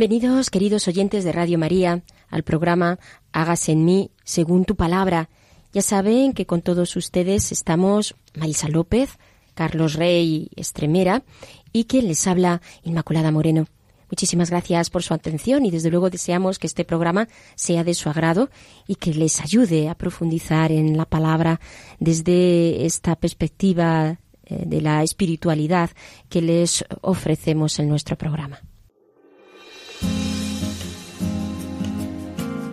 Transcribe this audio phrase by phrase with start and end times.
[0.00, 2.98] Bienvenidos, queridos oyentes de Radio María, al programa
[3.32, 5.28] Hágase en mí según tu palabra.
[5.74, 9.18] Ya saben que con todos ustedes estamos Marisa López,
[9.52, 11.22] Carlos Rey Estremera
[11.70, 13.66] y quien les habla Inmaculada Moreno.
[14.10, 18.08] Muchísimas gracias por su atención y desde luego deseamos que este programa sea de su
[18.08, 18.48] agrado
[18.86, 21.60] y que les ayude a profundizar en la palabra
[21.98, 25.90] desde esta perspectiva eh, de la espiritualidad
[26.30, 28.60] que les ofrecemos en nuestro programa.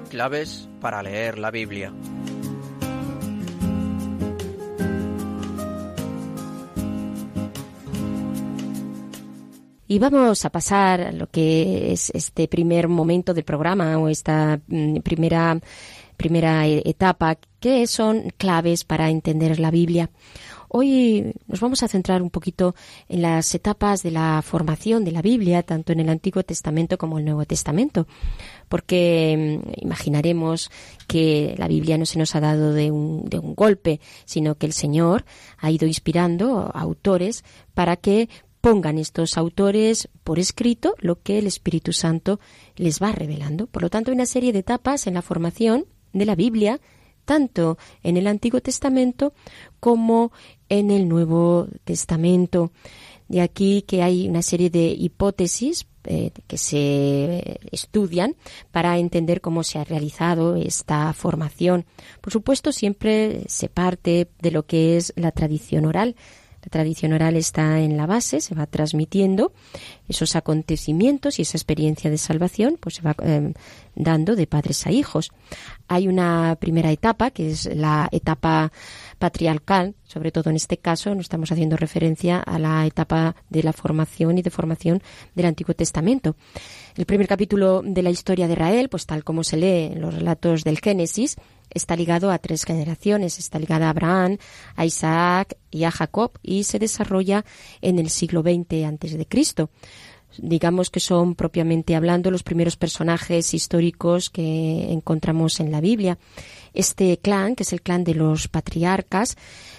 [0.10, 1.94] Claves para leer la Biblia.
[9.90, 14.60] Y vamos a pasar a lo que es este primer momento del programa o esta
[14.68, 15.60] mm, primera
[16.18, 20.10] primera e- etapa, que son claves para entender la Biblia.
[20.70, 22.76] Hoy nos vamos a centrar un poquito
[23.08, 27.18] en las etapas de la formación de la Biblia, tanto en el Antiguo Testamento como
[27.18, 28.08] en el Nuevo Testamento,
[28.68, 30.70] porque mm, imaginaremos
[31.08, 34.66] que la Biblia no se nos ha dado de un, de un golpe, sino que
[34.66, 35.26] el Señor
[35.58, 38.28] ha ido inspirando a autores para que
[38.60, 42.40] pongan estos autores por escrito lo que el Espíritu Santo
[42.76, 43.68] les va revelando.
[43.68, 46.82] Por lo tanto, hay una serie de etapas en la formación de la Biblia,
[47.24, 49.34] tanto en el Antiguo Testamento
[49.80, 50.32] como
[50.70, 52.72] en el Nuevo Testamento.
[53.28, 58.38] De aquí que hay una serie de hipótesis eh, que se estudian
[58.72, 61.86] para entender cómo se ha realizado esta formación.
[62.22, 66.16] Por supuesto, siempre se parte de lo que es la tradición oral.
[66.64, 69.52] La tradición oral está en la base, se va transmitiendo
[70.08, 73.54] esos acontecimientos y esa experiencia de salvación, pues se va eh,
[73.96, 75.32] dando de padres a hijos.
[75.90, 78.72] Hay una primera etapa, que es la etapa
[79.18, 83.74] patriarcal, sobre todo en este caso, no estamos haciendo referencia a la etapa de la
[83.74, 85.02] formación y de formación
[85.36, 86.36] del Antiguo Testamento.
[86.96, 90.14] El primer capítulo de la historia de Israel, pues tal como se lee en los
[90.14, 91.36] relatos del Génesis,
[91.70, 94.38] está ligado a tres generaciones, está ligada a Abraham,
[94.76, 97.46] a Isaac y a Jacob y se desarrolla
[97.82, 99.70] en el siglo XX antes de Cristo.
[100.42, 106.18] Digamos que son propiamente hablando los primeros personajes históricos que encontramos en la Biblia.
[106.74, 109.36] Este clan, que es el clan de los patriarcas,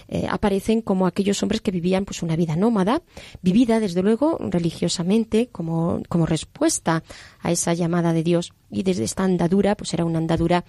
[0.08, 3.02] eh, aparecen como aquellos hombres que vivían pues una vida nómada,
[3.42, 7.02] vivida desde luego religiosamente como, como respuesta
[7.40, 8.52] a esa llamada de Dios.
[8.70, 10.64] Y desde esta andadura, pues era una andadura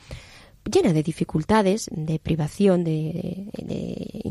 [0.66, 4.22] llena de dificultades, de privación, de, de,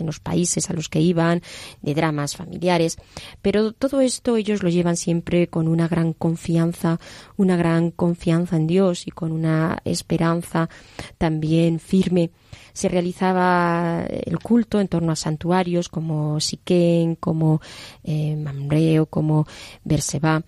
[0.00, 1.42] en los países a los que iban,
[1.82, 2.98] de dramas familiares,
[3.42, 6.98] pero todo esto ellos lo llevan siempre con una gran confianza,
[7.36, 10.68] una gran confianza en Dios y con una esperanza
[11.16, 12.30] también firme.
[12.72, 17.60] Se realizaba el culto en torno a santuarios como Siquén, como
[18.04, 19.46] eh, Mamreo, como
[19.84, 20.44] Berseba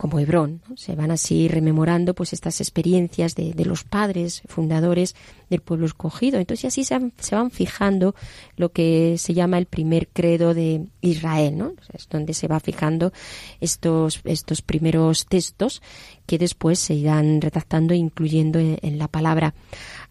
[0.00, 0.62] como Hebrón.
[0.76, 5.14] Se van así rememorando pues estas experiencias de, los padres fundadores
[5.50, 6.38] del pueblo escogido.
[6.38, 8.14] Entonces así se, van fijando
[8.56, 11.74] lo que se llama el primer credo de Israel, ¿no?
[11.92, 13.12] Es donde se va fijando
[13.60, 15.82] estos, estos primeros textos
[16.24, 19.52] que después se irán redactando e incluyendo en, en la palabra.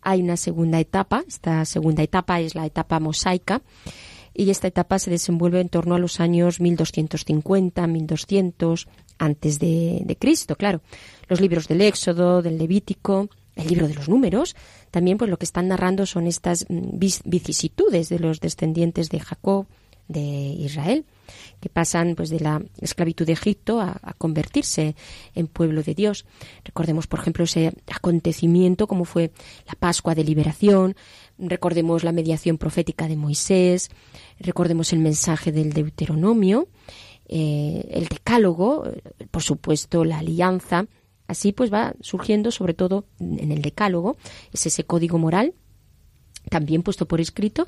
[0.03, 1.23] Hay una segunda etapa.
[1.27, 3.63] Esta segunda etapa es la etapa mosaica
[4.35, 8.87] y esta etapa se desenvuelve en torno a los años 1250, 1200
[9.19, 10.81] antes de, de, Cristo, claro.
[11.27, 14.55] Los libros del Éxodo, del Levítico, el libro de los números,
[14.89, 19.67] también pues lo que están narrando son estas vicisitudes de los descendientes de Jacob,
[20.07, 21.05] de Israel,
[21.59, 24.95] que pasan pues de la esclavitud de Egipto a, a, convertirse
[25.35, 26.25] en pueblo de Dios.
[26.65, 29.31] Recordemos, por ejemplo, ese acontecimiento como fue
[29.67, 30.95] la Pascua de Liberación,
[31.37, 33.89] recordemos la mediación profética de Moisés,
[34.39, 36.67] recordemos el mensaje del Deuteronomio,
[37.29, 38.85] eh, el decálogo,
[39.31, 40.87] por supuesto la alianza.
[41.27, 44.17] Así pues va surgiendo sobre todo en el decálogo,
[44.51, 45.53] es ese código moral,
[46.49, 47.67] también puesto por escrito,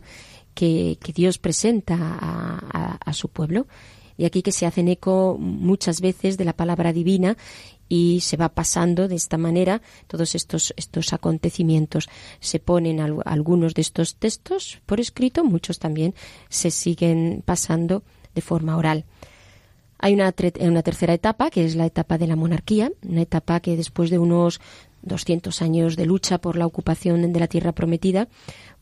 [0.55, 3.67] que, Dios presenta a, su pueblo.
[4.17, 7.37] Y aquí que se hacen eco muchas veces de la palabra divina
[7.87, 12.09] y se va pasando de esta manera todos estos, estos acontecimientos.
[12.39, 16.15] Se ponen algunos de estos textos por escrito, muchos también
[16.49, 18.03] se siguen pasando
[18.33, 19.05] de forma oral.
[20.01, 23.77] Hay una, una tercera etapa, que es la etapa de la monarquía, una etapa que
[23.77, 24.59] después de unos
[25.03, 28.27] 200 años de lucha por la ocupación de la tierra prometida,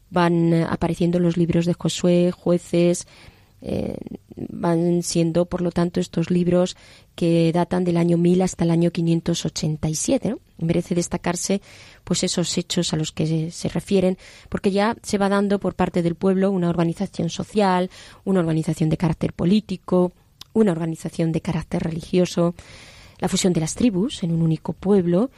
[0.09, 3.05] van apareciendo los libros de Josué, jueces,
[3.61, 3.97] eh,
[4.35, 6.77] van siendo, por lo tanto, estos libros
[7.15, 10.37] que datan del año 1000 hasta el año 587.
[10.59, 11.61] Merece destacarse
[12.05, 14.17] pues esos hechos a los que se, refieren,
[14.47, 17.89] porque ya se va dando por parte del pueblo una organización social,
[18.23, 20.13] una organización de carácter político,
[20.61, 22.55] una organización de carácter religioso,
[23.19, 25.29] la fusión de las tribus en un único pueblo,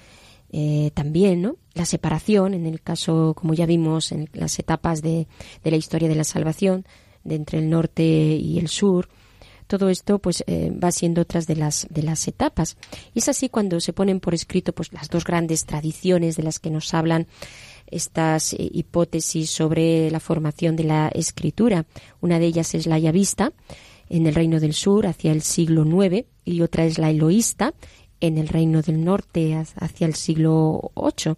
[0.51, 1.55] eh, también, ¿no?
[1.73, 5.27] La separación, en el caso, como ya vimos en las etapas de,
[5.63, 6.85] de la historia de la salvación,
[7.23, 9.07] de entre el norte y el sur,
[9.71, 12.75] todo esto pues eh, va siendo otras de las de las etapas
[13.13, 16.59] y es así cuando se ponen por escrito pues las dos grandes tradiciones de las
[16.59, 17.25] que nos hablan
[17.87, 21.85] estas eh, hipótesis sobre la formación de la escritura
[22.19, 23.53] una de ellas es la yavista
[24.11, 27.73] en el reino del sur hacia el siglo IX y otra es la eloísta
[28.19, 31.35] en el reino del norte hacia el siglo VIII.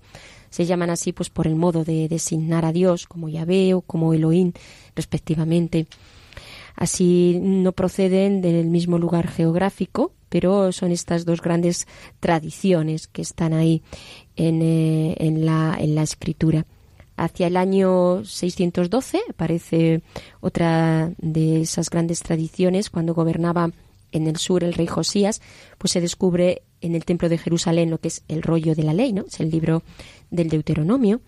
[0.49, 4.13] Se llaman así pues por el modo de designar a Dios como Yahvé o como
[4.13, 4.53] Elohim
[4.95, 5.87] respectivamente.
[6.75, 11.87] Así no proceden del mismo lugar geográfico, pero son estas dos grandes
[12.19, 13.83] tradiciones que están ahí
[14.35, 16.65] en, eh, la escritura.
[17.15, 20.01] Hacia el año 612 aparece
[20.41, 23.71] otra de esas grandes tradiciones cuando gobernaba
[24.11, 25.41] en el sur el rey Josías,
[25.77, 28.93] pues se descubre en el templo de Jerusalén lo que es el rollo de la
[28.93, 29.25] ley, ¿no?
[29.27, 29.83] Es el libro
[30.31, 31.21] del Deuteronomio.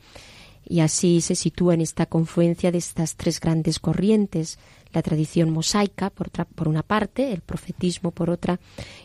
[0.67, 4.57] Y así se sitúa en esta confluencia de estas tres grandes corrientes,
[4.93, 8.59] la tradición mosaica por, otra, por una parte, el profetismo por otra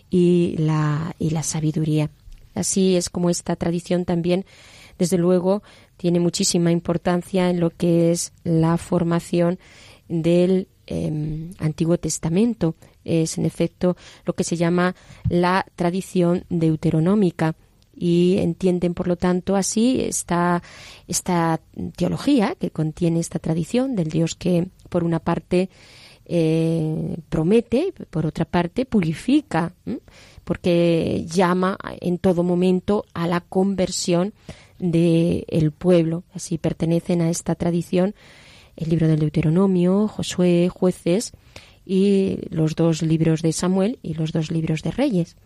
[0.08, 2.10] y la, y la sabiduría.
[2.54, 4.44] Así es como esta tradición también,
[4.98, 5.62] desde luego,
[6.00, 9.58] tiene muchísima importancia en lo que es la formación
[10.08, 12.74] del em, Antiguo Testamento,
[13.04, 14.94] es en efecto lo que se llama
[15.28, 17.54] la tradición deuteronómica
[17.94, 20.62] y entienden por lo tanto así esta,
[21.06, 21.60] esta
[21.96, 25.68] teología que contiene esta tradición del Dios que por una parte
[26.24, 29.74] eh, promete, por otra parte purifica,
[30.44, 34.32] porque llama en todo momento a la conversión
[34.80, 36.24] del pueblo.
[36.34, 38.14] Así pertenecen a esta tradición
[38.76, 41.32] el libro del Deuteronomio, Josué, jueces,
[41.84, 45.36] y los dos libros de Samuel y los dos libros de Reyes.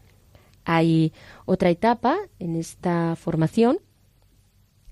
[0.64, 1.12] Hay
[1.44, 3.78] otra etapa en esta formación,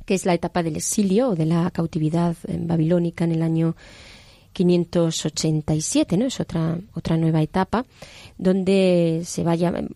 [0.05, 3.77] que es la etapa del exilio o de la cautividad babilónica en el año
[4.53, 6.27] 587, ¿no?
[6.27, 7.85] Es otra, otra nueva etapa
[8.39, 9.55] donde se va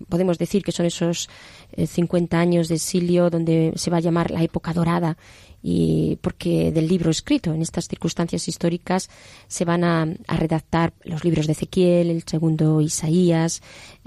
[0.09, 1.29] podemos decir que son esos
[1.77, 5.17] 50 eh, años de exilio donde se va a llamar la época dorada
[5.63, 9.11] y porque del libro escrito en estas circunstancias históricas
[9.49, 13.63] se van a, redactar los libros de Ezequiel, el segundo Isaías,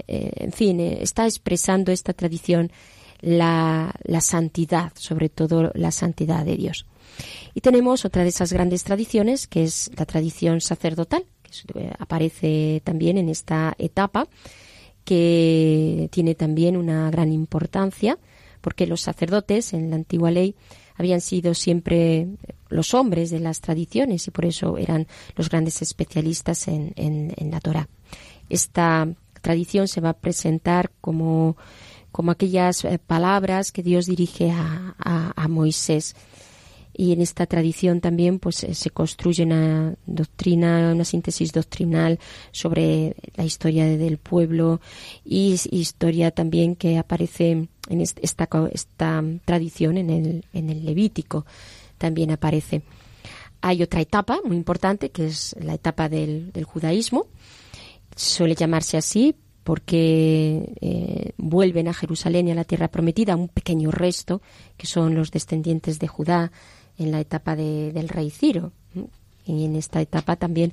[0.08, 2.72] eh, en fin, eh, está expresando esta tradición
[3.20, 6.86] la, la santidad, sobre todo la santidad de Dios.
[7.54, 13.18] Y tenemos otra de esas grandes tradiciones, que es la tradición sacerdotal, que aparece también
[13.18, 14.28] en esta etapa,
[15.04, 18.18] que tiene también una gran importancia,
[18.60, 20.54] porque los sacerdotes en la antigua ley
[20.96, 22.28] habían sido siempre
[22.68, 27.60] los hombres de las tradiciones y por eso eran los grandes especialistas en, en, la
[27.60, 27.88] Torah.
[28.50, 29.08] Esta
[29.40, 31.56] tradición se va a presentar como,
[32.12, 36.14] como aquellas eh, palabras que Dios dirige a Moisés
[36.92, 42.18] y en esta tradición también pues eh, se construye una doctrina, una síntesis doctrinal
[42.52, 44.80] sobre la historia del pueblo
[45.24, 51.46] y historia también que aparece en esta, esta tradición en el, en el Levítico
[51.98, 52.82] también aparece.
[53.60, 57.26] Hay otra etapa muy importante que es la etapa del, judaísmo.
[58.16, 63.90] Suele llamarse así porque eh, vuelven a Jerusalén y a la tierra prometida un pequeño
[63.90, 64.40] resto,
[64.78, 66.50] que son los descendientes de Judá,
[67.00, 68.72] en la etapa de, del rey Ciro.
[69.46, 70.72] Y en esta etapa también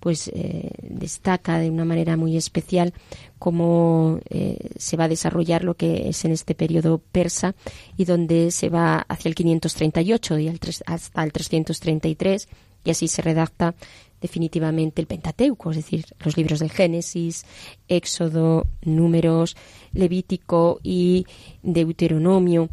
[0.00, 2.92] pues eh, destaca de una manera muy especial
[3.38, 7.54] cómo eh, se va a desarrollar lo que es en este periodo persa
[7.96, 10.48] y donde se va hacia el 538 y
[10.86, 12.48] hasta el 333
[12.84, 13.74] y Y así se redacta
[14.20, 17.44] definitivamente el Pentateuco, es decir, los libros del Génesis,
[17.86, 19.56] Éxodo, Números,
[19.92, 21.24] Levítico y
[21.62, 22.68] Deuteronomio.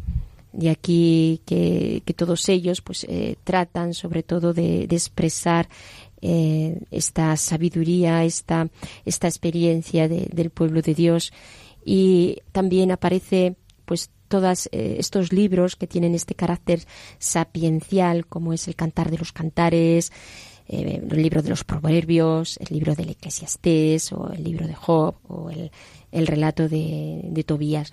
[0.58, 5.68] Y aquí que, todos ellos pues eh, tratan sobre todo de, expresar
[6.22, 8.68] eh, esta sabiduría, esta,
[9.04, 11.32] esta experiencia del pueblo de Dios.
[11.84, 16.80] Y también aparece pues todos eh, estos libros que tienen este carácter
[17.18, 20.10] sapiencial, como es el Cantar de los Cantares,
[20.68, 25.50] el libro de los Proverbios, el libro del Eclesiastés o el libro de Job o
[25.50, 27.92] el, relato de, Tobías.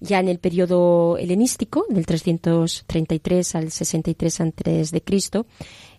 [0.00, 5.46] Ya en el periodo helenístico, del 333 al 63 antes de Cristo,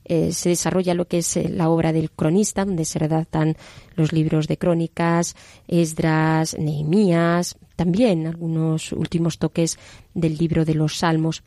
[0.05, 3.55] eh, se desarrolla lo que es eh, la obra del cronista, donde se redactan
[3.96, 5.36] los libros de crónicas,
[5.67, 9.77] Esdras, Nehemías, también algunos últimos toques
[10.13, 11.43] del libro de los Salmos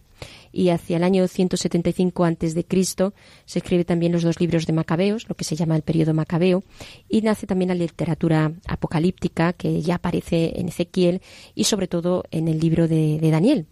[0.54, 3.12] y hacia el año 175 antes de Cristo
[3.44, 6.62] se escribe también los dos libros de Macabeos, lo que se llama el periodo macabeo,
[7.08, 11.23] y nace también la literatura apocalíptica que ya aparece en Ezequiel
[11.56, 13.66] y sobre todo en el libro de, Daniel.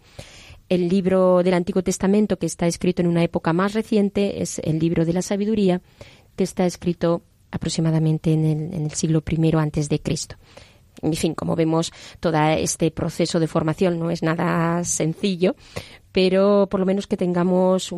[0.69, 4.81] El libro del Antiguo Testamento que está escrito en una época más reciente es el
[4.81, 5.81] libro de la sabiduría
[6.35, 7.23] que está escrito
[7.53, 10.37] aproximadamente en el, en el siglo I antes de Cristo
[11.01, 15.57] en fin, como vemos, todo este proceso de formación no es nada sencillo,
[16.13, 17.93] pero por lo menos que tengamos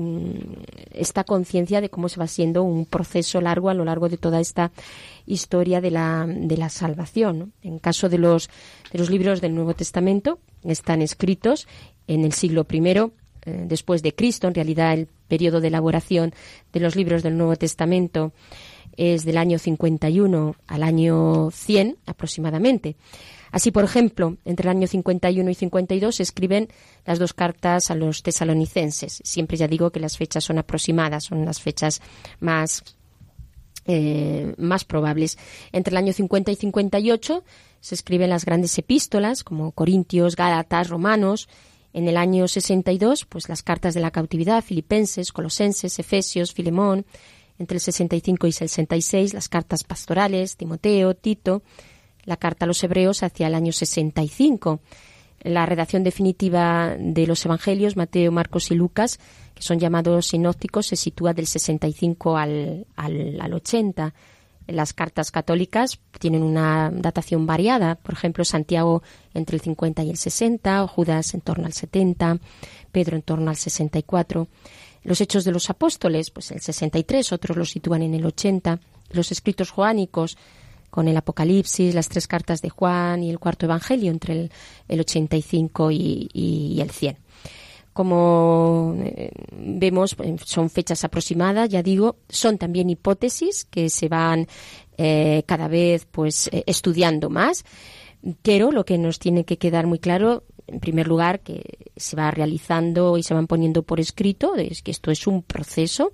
[0.92, 4.40] esta conciencia de cómo se va siendo un proceso largo a lo largo de toda
[4.40, 4.70] esta
[5.26, 7.52] historia de la, de la salvación.
[7.62, 8.48] En caso de los,
[8.92, 11.66] de los libros del Nuevo Testamento, están escritos
[12.06, 13.10] en el siglo I eh,
[13.66, 14.46] después de Cristo.
[14.46, 16.32] En realidad, el periodo de elaboración
[16.72, 18.32] de los libros del Nuevo Testamento
[18.96, 22.94] es del año 51 al año 100 aproximadamente.
[23.54, 26.68] Así, por ejemplo, entre el año 51 y 52 se escriben
[27.06, 29.20] las dos cartas a los tesalonicenses.
[29.22, 32.02] Siempre ya digo que las fechas son aproximadas, son las fechas
[32.40, 32.82] más,
[33.86, 35.38] eh, más probables.
[35.70, 37.44] Entre el año 50 y 58
[37.78, 41.48] se escriben las grandes epístolas como Corintios, Gálatas, Romanos.
[41.92, 47.06] En el año 62, pues las cartas de la cautividad, Filipenses, Colosenses, Efesios, Filemón.
[47.60, 51.62] Entre el 65 y el 66, las cartas pastorales, Timoteo, Tito
[52.24, 54.80] la carta a los hebreos hacia el año 65.
[55.42, 59.18] La redacción definitiva de los evangelios, Mateo, Marcos y Lucas,
[59.54, 64.14] que son llamados sinópticos, se sitúa del 65 al, al, al 80.
[64.66, 69.02] Las cartas católicas tienen una datación variada, por ejemplo, Santiago
[69.34, 72.38] entre el 50 y el 60, o Judas en torno al 70,
[72.90, 74.48] Pedro en torno al 64.
[75.02, 78.80] Los hechos de los apóstoles, pues el 63, otros los sitúan en el 80.
[79.10, 80.38] Los escritos joánicos,
[80.94, 84.48] con el Apocalipsis, las tres cartas de Juan y el cuarto Evangelio entre
[84.86, 87.16] el, 85 y, el 100.
[87.92, 94.46] Como eh, vemos, eh, son fechas aproximadas, ya digo, son también hipótesis que se van
[94.96, 97.64] eh, cada vez pues estudiando más,
[98.42, 102.30] pero lo que nos tiene que quedar muy claro en primer lugar, que se va
[102.30, 106.12] realizando y se van poniendo por escrito, es que esto es un proceso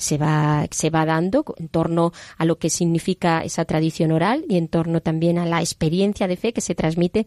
[0.00, 4.56] se va, se va dando en torno a lo que significa esa tradición oral y
[4.56, 7.26] en torno también a la experiencia de fe que se transmite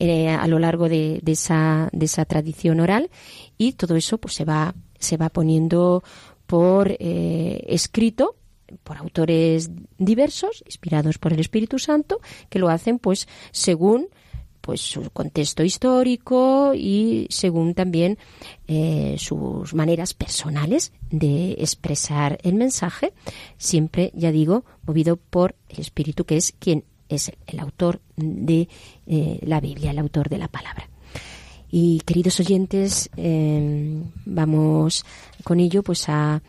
[0.00, 3.08] eh, a lo largo de, esa, de esa tradición oral.
[3.56, 6.02] Y todo eso pues se va, se va poniendo
[6.46, 8.34] por eh, escrito
[8.82, 12.20] por autores diversos, inspirados por el Espíritu Santo,
[12.50, 14.08] que lo hacen pues según
[14.68, 18.18] pues su contexto histórico y según también
[18.66, 23.14] eh, sus maneras personales de expresar el mensaje,
[23.56, 28.68] siempre, ya digo, movido por el Espíritu, que es quien es el autor de
[29.06, 30.86] eh, la Biblia, el autor de la palabra.
[31.70, 35.02] Y queridos oyentes, em, vamos
[35.44, 36.42] con ello pues a,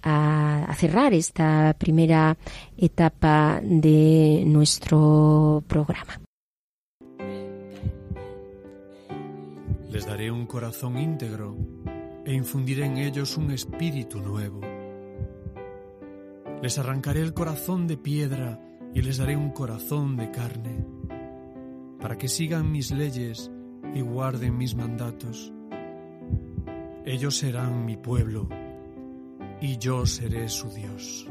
[0.00, 2.36] a, cerrar esta primera
[2.76, 6.23] etapa de nuestro programa.
[9.94, 11.56] Les daré un corazón íntegro
[12.26, 14.60] e infundiré en ellos un espíritu nuevo.
[16.60, 18.58] Les arrancaré el corazón de piedra
[18.92, 20.84] y les daré un corazón de carne,
[22.00, 23.52] para que sigan mis leyes
[23.94, 25.52] y guarden mis mandatos.
[27.04, 28.48] Ellos serán mi pueblo
[29.60, 31.28] y yo seré su Dios.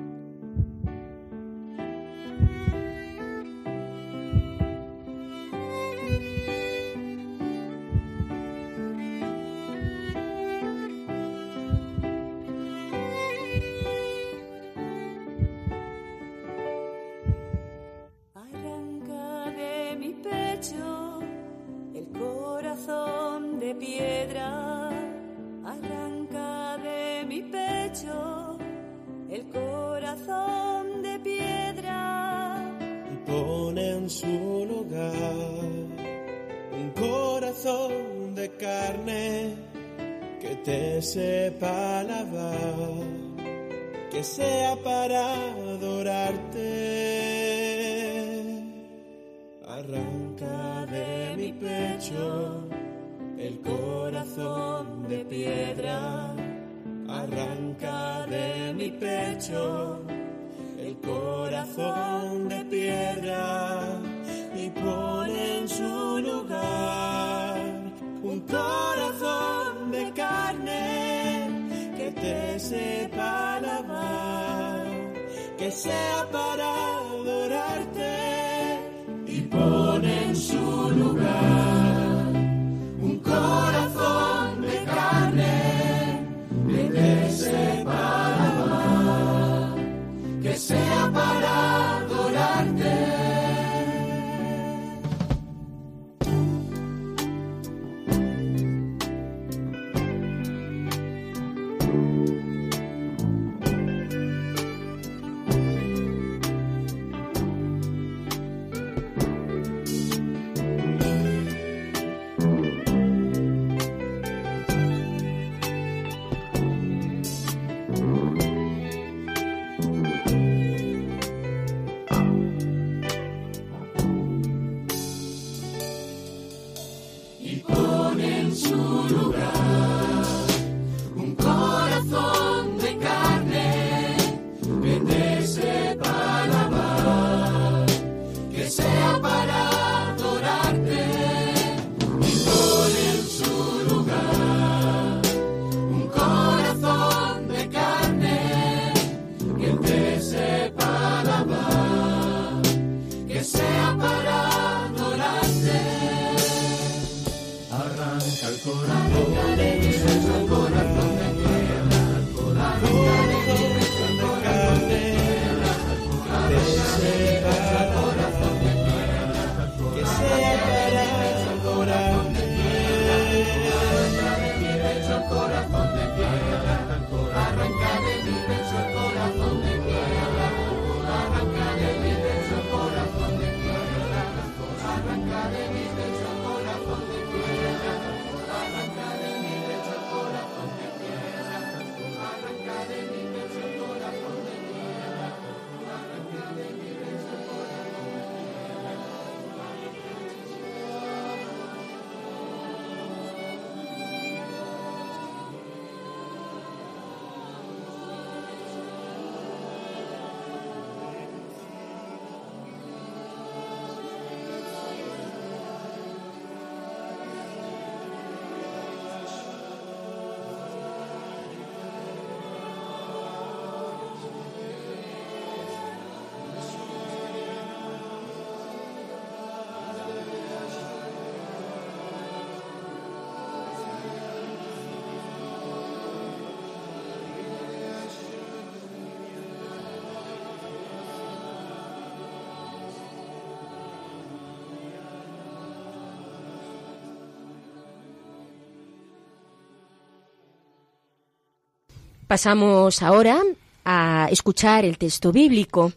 [252.33, 253.39] Pasamos ahora
[253.85, 255.93] a escuchar el texto bíblico.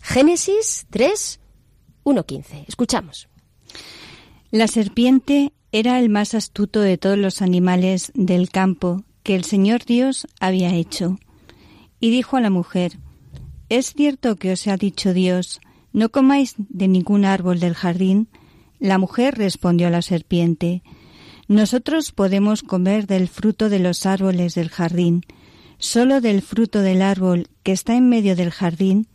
[0.00, 1.40] Génesis 3,
[2.04, 2.64] 1, 15.
[2.68, 3.28] Escuchamos.
[4.52, 9.84] La serpiente era el más astuto de todos los animales del campo que el Señor
[9.84, 11.18] Dios había hecho.
[11.98, 12.92] Y dijo a la mujer,
[13.68, 15.60] ¿Es cierto que os ha dicho Dios,
[15.92, 18.28] no comáis de ningún árbol del jardín?
[18.78, 20.84] La mujer respondió a la serpiente,
[21.48, 25.24] Nosotros podemos comer del fruto de los árboles del jardín,
[25.80, 29.08] solo del fruto del árbol que está en medio del jardín,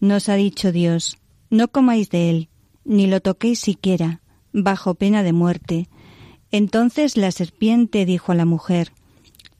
[0.00, 1.18] nos ha dicho Dios,
[1.50, 2.48] no comáis de él,
[2.84, 5.88] ni lo toquéis siquiera, bajo pena de muerte.
[6.50, 8.92] Entonces la serpiente dijo a la mujer,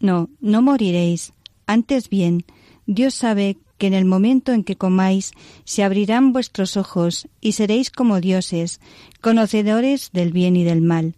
[0.00, 1.32] No, no moriréis,
[1.66, 2.44] antes bien,
[2.86, 5.32] Dios sabe que en el momento en que comáis
[5.64, 8.80] se abrirán vuestros ojos y seréis como dioses,
[9.20, 11.14] conocedores del bien y del mal.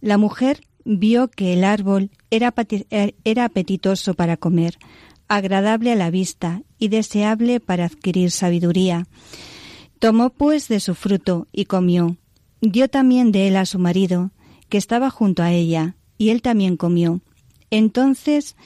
[0.00, 2.54] La mujer vio que el árbol era,
[3.24, 4.78] era apetitoso para comer,
[5.28, 9.06] agradable a la vista y deseable para adquirir sabiduría.
[9.98, 12.16] Tomó pues de su fruto y comió.
[12.62, 14.30] Dio también de él a su marido,
[14.70, 17.20] que estaba junto a ella, y él también comió.
[17.70, 18.56] Entonces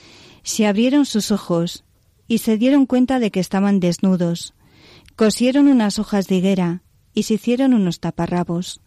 [0.45, 1.85] se abrieron sus ojos
[2.29, 4.55] y se dieron cuenta de que estaban desnudos.
[5.17, 6.83] Cosieron unas hojas de higuera
[7.15, 8.81] y se hicieron unos taparrabos.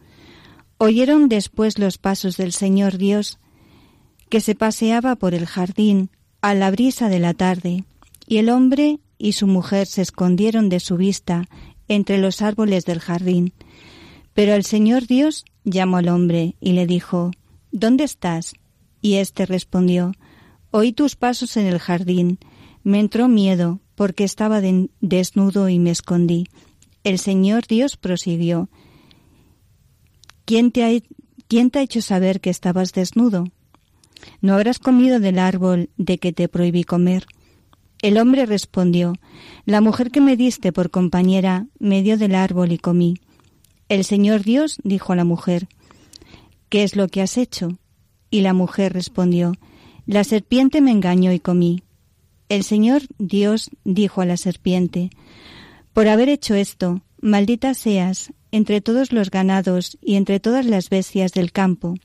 [0.78, 3.40] Oyeron después los pasos del Señor Dios,
[4.30, 6.10] que se paseaba por el jardín
[6.42, 7.86] a la brisa de la tarde,
[8.28, 11.48] y el hombre y su mujer se escondieron de su vista
[11.88, 13.54] entre los árboles del jardín.
[14.34, 17.32] Pero el Señor Dios llamó al hombre y le dijo,
[17.72, 18.56] ¿Dónde estás?
[19.02, 20.12] Y éste respondió,
[20.72, 22.38] Oí tus pasos en el jardín.
[22.84, 24.62] Me entró miedo porque estaba
[25.00, 26.48] desnudo y me escondí.
[27.04, 28.70] El Señor Dios prosiguió,
[30.46, 31.02] ¿Quién te, ha,
[31.48, 33.46] ¿Quién te ha hecho saber que estabas desnudo?
[34.42, 37.26] ¿No habrás comido del árbol de que te prohibí comer?
[38.02, 39.14] El hombre respondió,
[39.66, 43.16] La mujer que me diste por compañera me dio del árbol y comí.
[43.90, 45.68] El Señor Dios dijo a la mujer,
[46.70, 47.78] ¿Qué es lo que has hecho?
[48.30, 49.54] Y la mujer respondió,
[50.06, 51.82] La serpiente me engañó y comí.
[52.50, 55.10] El Señor Dios dijo a la serpiente,
[55.94, 61.34] Por haber hecho esto, maldita seas entre todos los ganados y entre todas las bestias
[61.34, 61.96] del campo.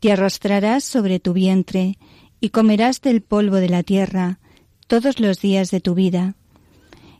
[0.00, 1.98] Te arrastrarás sobre tu vientre
[2.40, 4.40] y comerás del polvo de la tierra
[4.86, 6.34] todos los días de tu vida.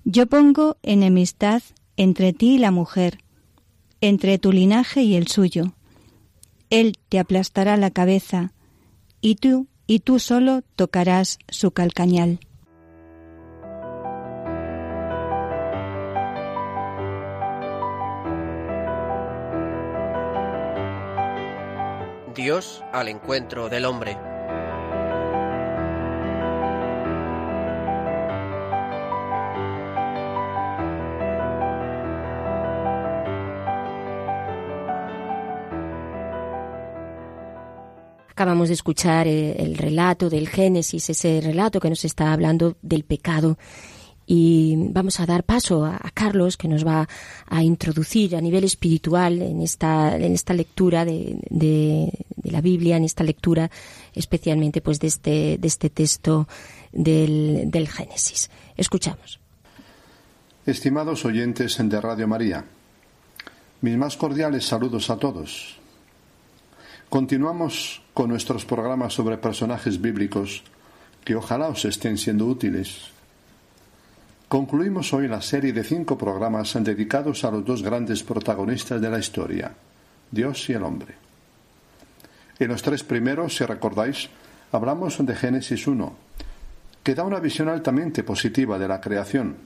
[0.05, 1.63] Yo pongo enemistad
[1.97, 3.19] entre ti y la mujer,
[4.01, 5.75] entre tu linaje y el suyo.
[6.71, 8.53] Él te aplastará la cabeza,
[9.21, 12.41] y tú, y tú solo tocarás su calcañal.
[22.35, 24.17] Dios al encuentro del hombre.
[38.31, 43.05] Acabamos de escuchar eh, el relato del Génesis, ese relato que nos está hablando del
[43.05, 43.59] pecado
[44.27, 47.09] y vamos a dar paso a, Carlos que nos va
[47.47, 52.13] a introducir a nivel espiritual en esta en esta lectura de, de,
[52.45, 53.71] la Biblia en esta lectura
[54.15, 56.47] especialmente pues de este de este texto
[56.93, 58.51] del, del Génesis.
[58.77, 59.41] Escuchamos.
[60.67, 62.65] Estimados oyentes de Radio María
[63.81, 65.77] mis más cordiales saludos a todos.
[67.09, 70.63] Continuamos con nuestros programas sobre personajes bíblicos
[71.25, 73.12] que ojalá os estén siendo útiles
[74.53, 79.19] Concluimos hoy la serie de cinco programas dedicados a los dos grandes protagonistas de la
[79.19, 79.73] historia,
[80.31, 81.15] Dios y el hombre.
[82.59, 84.29] En los tres primeros, si recordáis,
[84.71, 86.13] hablamos de Génesis 1,
[87.03, 89.57] que da una visión altamente positiva de la creación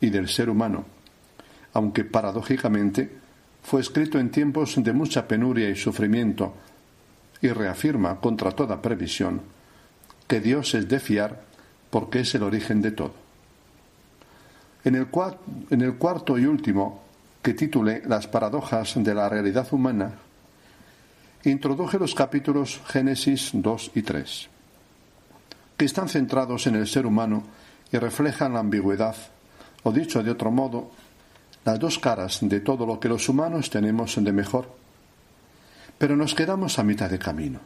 [0.00, 0.84] y del ser humano,
[1.72, 3.10] aunque paradójicamente
[3.64, 6.54] fue escrito en tiempos de mucha penuria y sufrimiento,
[7.42, 9.40] y reafirma contra toda previsión
[10.28, 11.42] que Dios es de fiar
[11.90, 13.25] porque es el origen de todo.
[14.86, 15.08] En el,
[15.96, 17.02] cuarto y último,
[17.42, 20.12] que titulé Las paradojas de la realidad humana,
[21.42, 24.48] introduje los capítulos Génesis 2 y 3,
[25.76, 27.42] que están centrados en el ser humano
[27.90, 29.16] y reflejan la ambigüedad,
[29.82, 30.92] o dicho de otro modo,
[31.64, 34.70] las dos caras de todo lo que los humanos tenemos de mejor.
[35.98, 37.58] Pero nos quedamos a mitad de camino.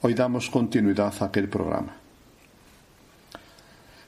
[0.00, 1.94] Hoy damos continuidad a aquel programa.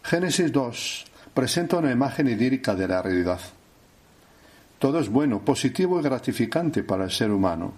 [0.03, 3.41] Génesis 2 presenta una imagen idílica de la realidad.
[4.79, 7.73] Todo es bueno, positivo y gratificante para el ser humano.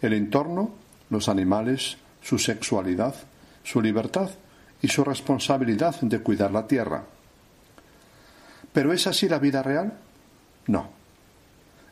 [0.00, 0.70] El entorno,
[1.10, 3.14] los animales, su sexualidad,
[3.62, 4.30] su libertad
[4.80, 7.04] y su responsabilidad de cuidar la tierra.
[8.72, 9.92] ¿Pero es así la vida real?
[10.66, 10.90] No.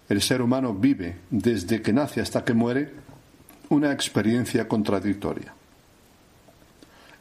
[0.09, 2.93] El ser humano vive, desde que nace hasta que muere,
[3.71, 5.55] una experiencia contradictoria.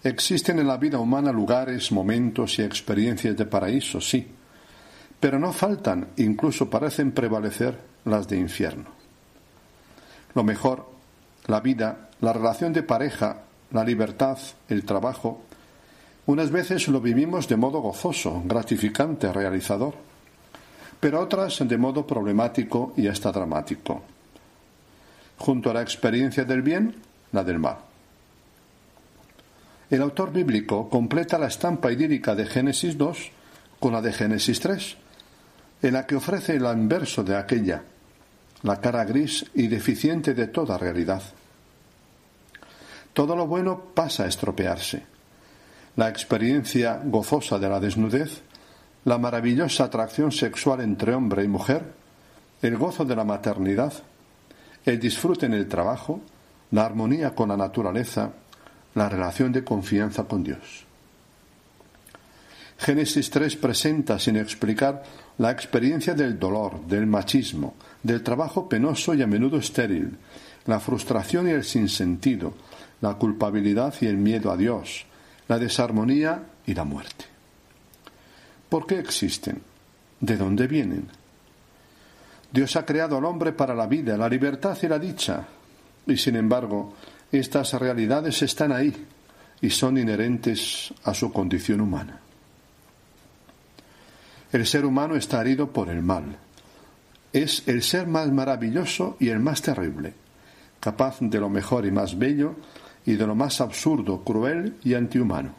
[0.03, 4.27] Existen en la vida humana lugares, momentos y experiencias de paraíso, sí,
[5.17, 8.89] pero no faltan, incluso parecen prevalecer las de infierno.
[10.35, 10.89] Lo mejor,
[11.47, 14.37] la vida, la relación de pareja, la libertad,
[14.67, 15.43] el trabajo,
[16.25, 19.93] unas veces lo vivimos de modo gozoso, gratificante, realizador,
[20.99, 24.03] pero otras de modo problemático y hasta dramático.
[25.37, 26.95] Junto a la experiencia del bien,
[27.31, 27.92] la del mal.
[29.93, 33.32] El autor bíblico completa la estampa idílica de Génesis 2
[33.79, 34.97] con la de Génesis 3,
[35.84, 37.84] en la que ofrece el inverso de aquella,
[38.63, 41.21] la cara gris y deficiente de toda realidad.
[43.13, 45.03] Todo lo bueno pasa a estropearse.
[45.95, 48.41] La experiencia gozosa de la desnudez,
[49.06, 51.93] la maravillosa atracción sexual entre hombre y mujer,
[52.63, 53.93] el gozo de la maternidad,
[54.86, 56.19] el disfrute en el trabajo,
[56.71, 58.32] la armonía con la naturaleza,
[58.95, 60.86] la relación de confianza con Dios.
[62.77, 65.03] Génesis 3 presenta sin explicar
[65.38, 70.17] la experiencia del dolor, del machismo, del trabajo penoso y a menudo estéril,
[70.65, 72.53] la frustración y el sinsentido,
[73.01, 75.06] la culpabilidad y el miedo a Dios,
[75.47, 77.25] la desarmonía y la muerte.
[78.69, 79.62] ¿Por qué existen?
[80.19, 81.08] ¿De dónde vienen?
[82.51, 85.45] Dios ha creado al hombre para la vida, la libertad y la dicha,
[86.06, 86.93] y sin embargo,
[87.38, 88.93] estas realidades están ahí
[89.62, 92.19] y son inherentes a su condición humana.
[94.52, 96.38] El ser humano está herido por el mal.
[97.32, 100.13] Es el ser más maravilloso y el más terrible,
[100.80, 102.56] capaz de lo mejor y más bello
[103.06, 105.56] y de lo más absurdo, cruel y antihumano.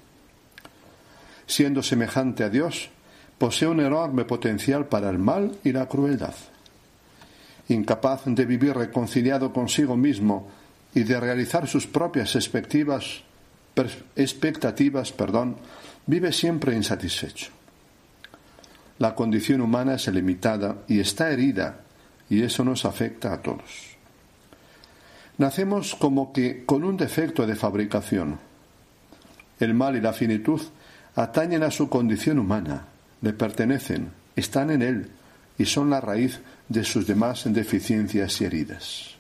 [1.47, 2.91] Siendo semejante a Dios,
[3.37, 6.35] posee un enorme potencial para el mal y la crueldad.
[7.69, 10.49] Incapaz de vivir reconciliado consigo mismo
[10.95, 13.23] y de realizar sus propias expectativas,
[14.17, 15.57] expectativas perdón,
[16.07, 17.51] vive siempre insatisfecho.
[18.99, 21.81] La condición humana es limitada y está herida,
[22.31, 23.95] y eso nos afecta a todos.
[25.37, 28.39] Nacemos como que con un defecto de fabricación.
[29.59, 30.61] El mal y la finitud
[31.17, 32.87] atañen a su condición humana,
[33.21, 35.11] le pertenecen, están en él
[35.59, 39.14] y son la raíz de sus demás deficiencias y heridas.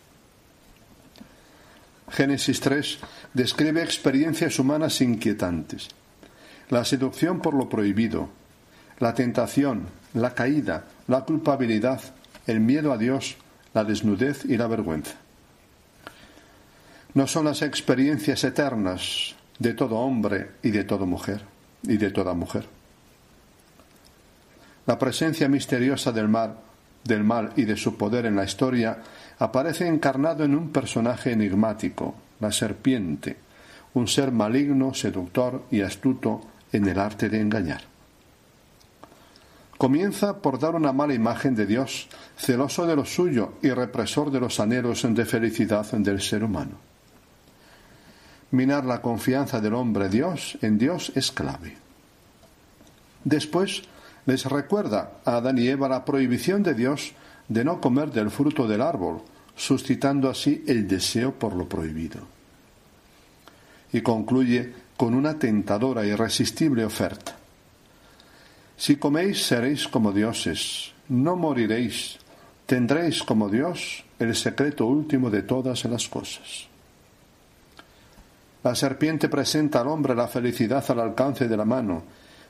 [2.10, 2.98] Génesis 3
[3.32, 5.88] describe experiencias humanas inquietantes.
[6.70, 8.28] La seducción por lo prohibido,
[8.98, 12.00] la tentación, la caída, la culpabilidad,
[12.46, 13.36] el miedo a Dios,
[13.72, 15.14] la desnudez y la vergüenza.
[17.14, 21.42] No son las experiencias eternas de todo hombre y de toda mujer
[21.82, 22.66] y de toda mujer.
[24.86, 26.56] La presencia misteriosa del mal,
[27.04, 28.98] del mal y de su poder en la historia
[29.38, 33.36] aparece encarnado en un personaje enigmático, la serpiente,
[33.94, 36.40] un ser maligno, seductor y astuto
[36.72, 37.82] en el arte de engañar.
[39.78, 44.40] Comienza por dar una mala imagen de Dios, celoso de lo suyo y represor de
[44.40, 46.78] los anhelos de felicidad del ser humano.
[48.50, 51.76] Minar la confianza del hombre Dios en Dios es clave.
[53.24, 53.82] Después
[54.26, 57.12] les recuerda a Adán y Eva la prohibición de Dios
[57.48, 59.22] de no comer del fruto del árbol,
[59.56, 62.20] suscitando así el deseo por lo prohibido.
[63.92, 67.36] Y concluye con una tentadora irresistible oferta.
[68.76, 72.18] Si coméis seréis como dioses, no moriréis,
[72.66, 76.66] tendréis como Dios el secreto último de todas las cosas.
[78.64, 82.02] La serpiente presenta al hombre la felicidad al alcance de la mano,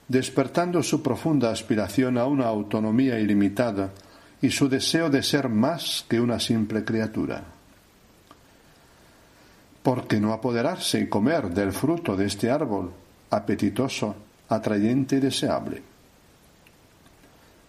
[0.07, 3.91] despertando su profunda aspiración a una autonomía ilimitada
[4.43, 7.43] y su deseo de ser más que una simple criatura.
[9.83, 12.93] Porque no apoderarse y comer del fruto de este árbol
[13.31, 14.15] apetitoso,
[14.49, 15.83] atrayente y deseable?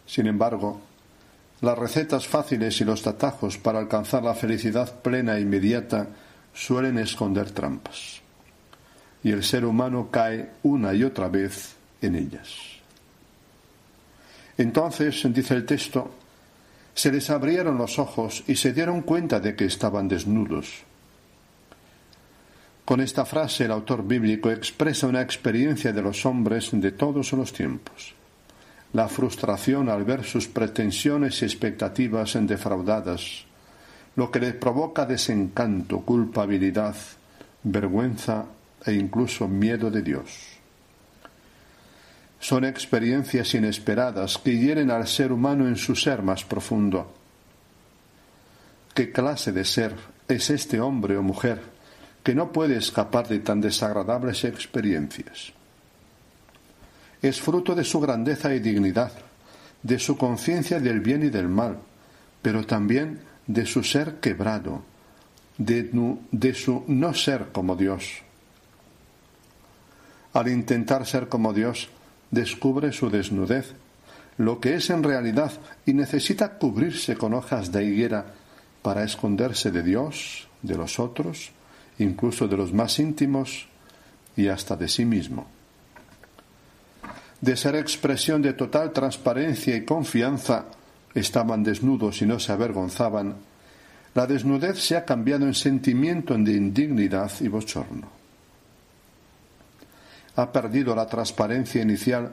[0.06, 0.82] Sin embargo,
[1.62, 6.08] las recetas fáciles y los atajos para alcanzar la felicidad plena e inmediata
[6.54, 8.22] suelen esconder trampas.
[9.24, 12.76] Y el ser humano cae una y otra vez en ellas.
[14.58, 16.12] Entonces, dice el texto,
[16.96, 20.82] se les abrieron los ojos y se dieron cuenta de que estaban desnudos.
[22.84, 27.54] Con esta frase el autor bíblico expresa una experiencia de los hombres de todos los
[27.54, 28.16] tiempos
[28.96, 33.44] la frustración al ver sus pretensiones y expectativas defraudadas,
[34.16, 36.96] lo que le provoca desencanto, culpabilidad,
[37.64, 38.46] vergüenza
[38.86, 40.55] e incluso miedo de Dios.
[42.46, 47.12] Son experiencias inesperadas que hieren al ser humano en su ser más profundo.
[48.94, 49.96] ¿Qué clase de ser
[50.28, 51.60] es este hombre o mujer
[52.22, 55.54] que no puede escapar de tan desagradables experiencias?
[57.28, 59.12] es fruto de su grandeza y dignidad,
[59.82, 61.80] de su conciencia del bien y del mal,
[62.44, 64.84] pero también de su ser quebrado,
[65.58, 65.90] de,
[66.32, 68.22] de, su no ser como Dios.
[70.34, 71.90] Al intentar ser como Dios,
[72.32, 73.74] descubre su desnudez,
[74.38, 75.52] lo que es en realidad,
[75.86, 78.26] y necesita cubrirse con hojas de higuera
[78.82, 81.52] para esconderse de Dios, de los otros,
[82.00, 83.68] incluso de los más íntimos
[84.36, 85.48] y hasta de sí mismo
[87.46, 90.66] de ser expresión de total transparencia y confianza,
[91.14, 93.36] estaban desnudos y no se avergonzaban,
[94.16, 98.10] la desnudez se ha cambiado en sentimiento de indignidad y bochorno.
[100.36, 102.32] Ha perdido la transparencia inicial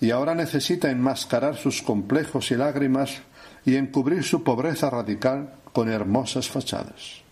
[0.00, 3.18] y ahora necesita enmascarar sus complejos y lágrimas
[3.64, 7.22] y encubrir su pobreza radical con hermosas fachadas.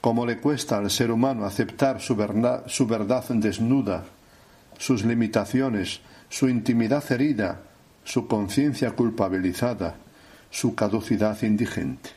[0.00, 4.04] Cómo le cuesta al ser humano aceptar su verdad, su verdad desnuda
[4.78, 7.60] sus limitaciones, su intimidad herida,
[8.04, 9.96] su conciencia culpabilizada,
[10.50, 12.10] su caducidad indigente.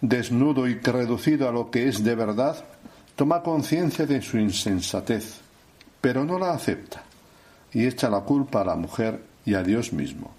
[0.00, 2.64] Desnudo y reducido a lo que es de verdad,
[3.20, 5.42] toma conciencia de su insensatez,
[6.00, 7.02] pero no la acepta
[7.70, 10.30] y echa la culpa a la mujer y a Dios mismo.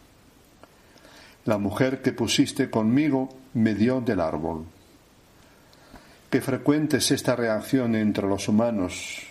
[1.46, 4.66] La mujer que pusiste conmigo me dio del árbol.
[6.32, 9.28] Qué frecuente es esta reacción entre los humanos.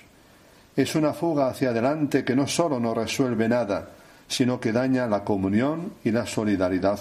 [0.77, 3.89] Es una fuga hacia adelante que no solo no resuelve nada,
[4.29, 7.01] sino que daña la comunión y la solidaridad,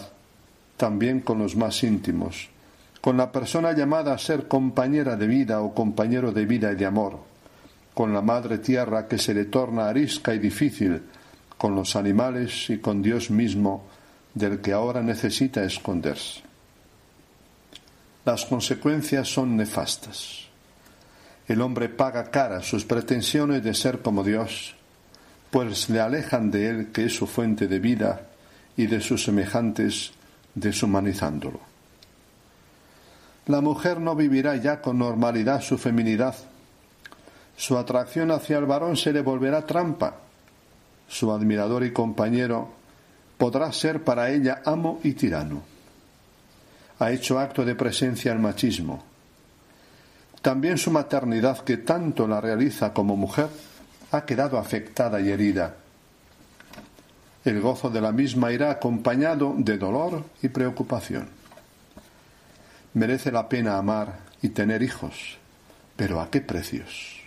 [0.78, 2.50] también con los más íntimos,
[3.02, 6.86] con la persona llamada a ser compañera de vida o compañero de vida y de
[6.86, 7.20] amor,
[7.94, 11.02] con la madre tierra que se le torna arisca y difícil,
[11.58, 13.84] con los animales y con Dios mismo,
[14.34, 16.42] del que ahora necesita esconderse.
[18.26, 20.48] Las consecuencias son nefastas.
[21.48, 24.76] El hombre paga cara sus pretensiones de ser como Dios
[25.50, 28.22] pues le alejan de él que es su fuente de vida
[28.78, 30.12] y de sus semejantes
[30.54, 31.69] deshumanizándolo.
[33.50, 36.36] La mujer no vivirá ya con normalidad su feminidad.
[37.58, 40.18] Su atracción hacia el varón se le volverá trampa.
[41.08, 42.70] Su admirador y compañero
[43.40, 45.64] podrá ser para ella amo y tirano.
[47.00, 49.04] Ha hecho acto de presencia el machismo.
[50.44, 53.50] También su maternidad, que tanto la realiza como mujer,
[54.12, 55.74] ha quedado afectada y herida.
[57.44, 61.39] El gozo de la misma irá acompañado de dolor y preocupación.
[62.94, 65.38] Merece la pena amar y tener hijos,
[65.96, 67.20] pero ¿a qué precios?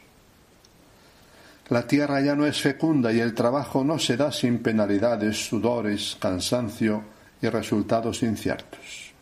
[1.68, 6.16] La tierra ya no es fecunda y el trabajo no se da sin penalidades, sudores,
[6.20, 7.04] cansancio
[7.40, 9.12] y resultados inciertos.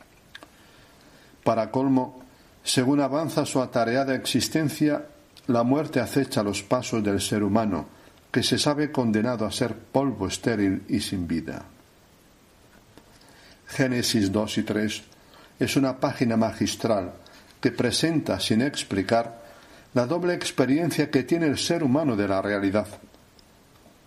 [1.44, 2.22] Para colmo,
[2.64, 5.07] según avanza su atareada existencia,
[5.46, 7.87] la muerte acecha los pasos del ser humano,
[8.31, 11.64] que se sabe condenado a ser polvo estéril y sin vida.
[13.66, 15.03] Génesis 2 y 3
[15.61, 17.12] es una página magistral
[17.61, 19.42] que presenta sin explicar
[19.92, 22.87] la doble experiencia que tiene el ser humano de la realidad.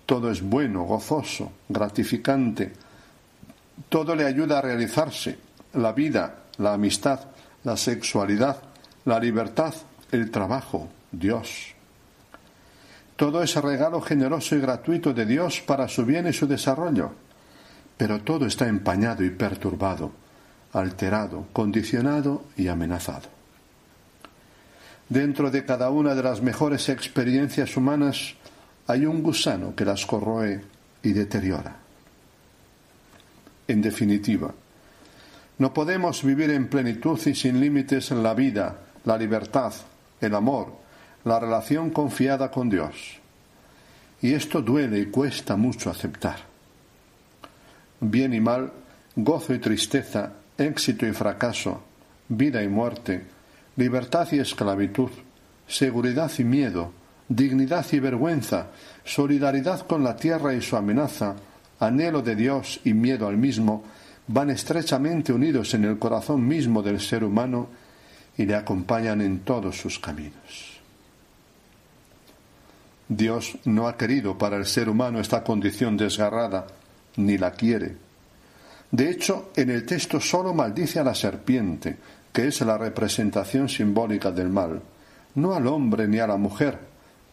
[0.05, 2.73] Todo es bueno, gozoso, gratificante,
[3.89, 5.37] todo le ayuda a realizarse,
[5.73, 7.19] la vida, la amistad,
[7.63, 8.57] la sexualidad,
[9.05, 9.73] la libertad,
[10.11, 11.73] el trabajo, Dios.
[13.15, 17.11] Todo es regalo generoso y gratuito de Dios para su bien y su desarrollo,
[17.95, 20.22] pero todo está empañado y perturbado,
[20.73, 23.29] alterado, condicionado y amenazado.
[25.07, 28.36] Dentro de cada una de las mejores experiencias humanas
[28.88, 30.62] hay un gusano que las corroe
[31.03, 31.75] y deteriora.
[33.67, 34.53] En definitiva,
[35.59, 39.73] no podemos vivir en plenitud y sin límites en la vida, la libertad,
[40.19, 40.75] el amor,
[41.25, 43.19] la relación confiada con Dios.
[44.21, 46.38] Y esto duele y cuesta mucho aceptar.
[47.99, 48.71] Bien y mal,
[49.15, 51.81] gozo y tristeza, éxito y fracaso,
[52.29, 53.25] vida y muerte,
[53.75, 55.09] libertad y esclavitud,
[55.67, 56.91] seguridad y miedo,
[57.27, 58.67] dignidad y vergüenza,
[59.03, 61.35] solidaridad con la tierra y su amenaza,
[61.79, 63.83] anhelo de Dios y miedo al mismo,
[64.27, 67.67] van estrechamente unidos en el corazón mismo del ser humano
[68.37, 70.79] y le acompañan en todos sus caminos.
[73.07, 76.67] Dios no ha querido para el ser humano esta condición desgarrada,
[77.17, 77.97] ni la quiere.
[78.93, 81.97] De hecho, en el texto solo maldice a la serpiente,
[82.32, 84.84] que es la representación simbólica del mal,
[85.34, 86.77] no al hombre ni a la mujer,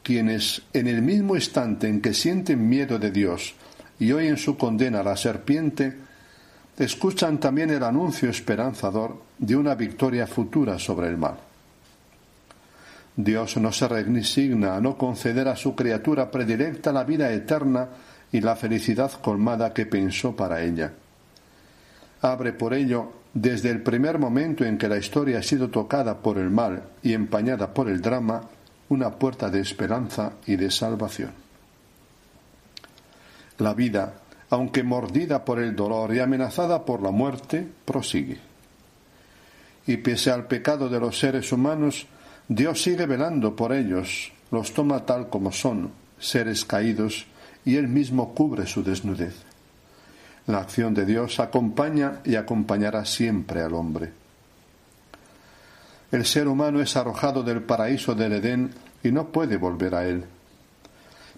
[0.02, 3.54] quienes en el mismo instante en que sienten miedo de Dios
[3.98, 5.98] y oyen su condena a la serpiente,
[6.78, 11.36] escuchan también el anuncio esperanzador de una victoria futura sobre el mal.
[13.14, 17.86] Dios no se resigna a no conceder a su criatura predilecta la vida eterna
[18.32, 20.90] y la felicidad colmada que pensó para ella.
[22.22, 26.38] Abre por ello, desde el primer momento en que la historia ha sido tocada por
[26.38, 28.42] el mal y empañada por el drama,
[28.88, 31.30] una puerta de esperanza y de salvación.
[33.58, 34.14] La vida,
[34.50, 38.38] aunque mordida por el dolor y amenazada por la muerte, prosigue.
[39.86, 42.06] Y pese al pecado de los seres humanos,
[42.48, 47.26] Dios sigue velando por ellos, los toma tal como son, seres caídos,
[47.64, 49.49] y Él mismo cubre su desnudez.
[50.50, 54.12] La acción de Dios acompaña y acompañará siempre al hombre.
[56.10, 58.74] El ser humano es arrojado del paraíso del Edén
[59.04, 60.24] y no puede volver a él.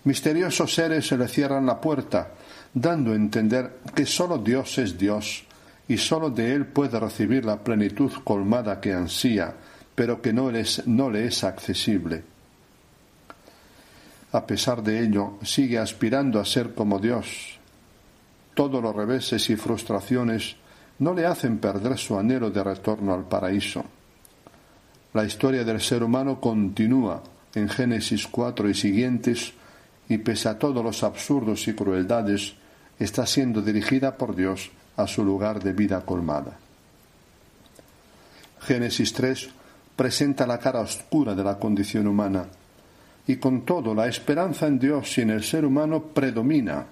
[0.05, 2.31] Misteriosos seres se le cierran la puerta,
[2.73, 5.45] dando a entender que sólo Dios es Dios
[5.87, 9.53] y sólo de él puede recibir la plenitud colmada que ansía,
[9.95, 10.51] pero que no,
[10.87, 12.25] no le es accesible.
[14.33, 17.59] a pesar de ello, sigue aspirando a ser como Dios.
[18.55, 20.57] Todos los reveses y frustraciones
[20.99, 23.85] no le hacen perder su anhelo de retorno al paraíso.
[25.15, 27.23] La historia del ser humano continúa
[27.55, 29.53] en Génesis 4 y siguientes
[30.09, 32.55] y pese a todos los absurdos y crueldades,
[32.99, 36.59] está siendo dirigida por Dios a su lugar de vida colmada.
[38.61, 39.51] Génesis 3
[39.97, 42.47] presenta la cara oscura de la condición humana
[43.27, 46.87] y con todo la esperanza en Dios y en el ser humano predomina,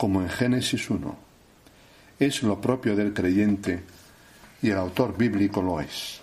[0.00, 1.14] como en Génesis 1.
[2.18, 3.82] Es lo propio del creyente
[4.62, 6.22] y el autor bíblico lo es.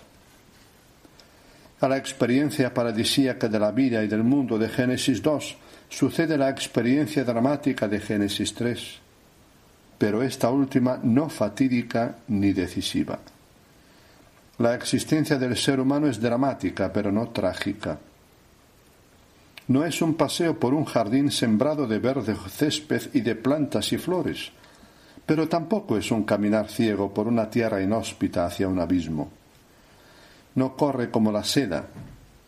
[1.80, 5.56] A la experiencia paradisíaca de la vida y del mundo de Génesis 2
[5.88, 8.98] sucede la experiencia dramática de Génesis 3,
[9.96, 13.20] pero esta última no fatídica ni decisiva.
[14.58, 17.96] La existencia del ser humano es dramática, pero no trágica.
[19.68, 23.98] No es un paseo por un jardín sembrado de verde césped y de plantas y
[23.98, 24.50] flores,
[25.26, 29.30] pero tampoco es un caminar ciego por una tierra inhóspita hacia un abismo.
[30.54, 31.86] No corre como la seda,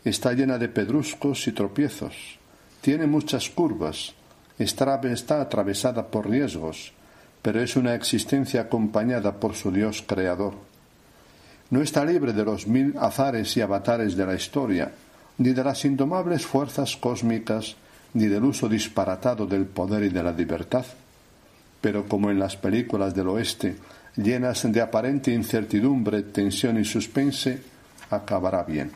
[0.02, 2.38] está llena de pedruscos y tropiezos,
[2.80, 4.14] tiene muchas curvas,
[4.58, 4.98] está,
[5.42, 6.94] atravesada por riesgos,
[7.42, 10.54] pero es una existencia acompañada por su Dios creador.
[11.68, 14.92] No está libre de los mil azares y avatares de la historia,
[15.38, 17.76] ni de las indomables fuerzas cósmicas,
[18.14, 20.84] ni del uso disparatado del poder y de la libertad.
[21.80, 23.76] Pero como en las películas del oeste,
[24.16, 27.62] llenas de aparente incertidumbre, tensión y suspense,
[28.10, 28.90] acabará bien.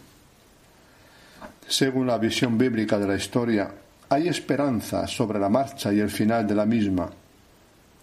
[1.67, 3.71] Según la visión bíblica de la historia,
[4.09, 7.09] hay esperanza sobre la marcha y el final de la misma.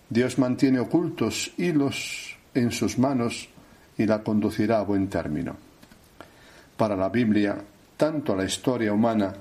[0.10, 3.48] Dios mantiene ocultos hilos en sus manos
[3.98, 5.56] y la conducirá a buen término.
[6.76, 7.56] Para la Biblia,
[8.02, 9.32] tanto la historia humana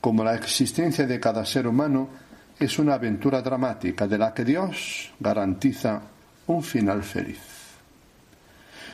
[0.00, 2.08] como la existencia de cada ser humano
[2.58, 6.00] es una aventura dramática de la que Dios garantiza
[6.46, 7.44] un final feliz.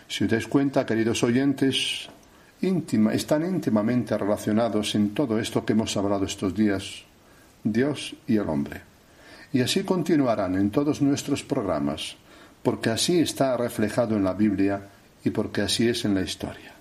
[0.08, 2.10] Si os dais cuenta, queridos oyentes,
[2.58, 7.06] están íntimamente relacionados en todo esto que hemos hablado estos días,
[7.62, 8.82] Dios y el hombre.
[9.52, 12.16] Y así continuarán en todos nuestros programas,
[12.64, 14.82] porque así está reflejado en la Biblia
[15.22, 16.71] y porque así es en la historia.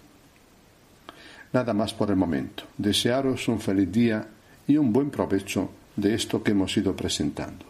[1.54, 2.64] Nada más por el momento.
[2.78, 4.26] Desearos un feliz día
[4.68, 7.66] y un buen provecho de esto que hemos ido presentando.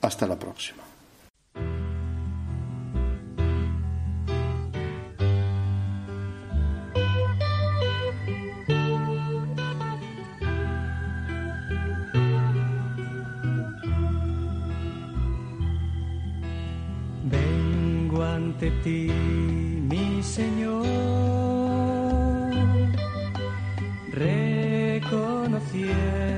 [0.00, 0.82] Hasta la próxima.
[17.24, 20.84] Vengo ante ti, mi Señor,
[25.84, 26.30] yeah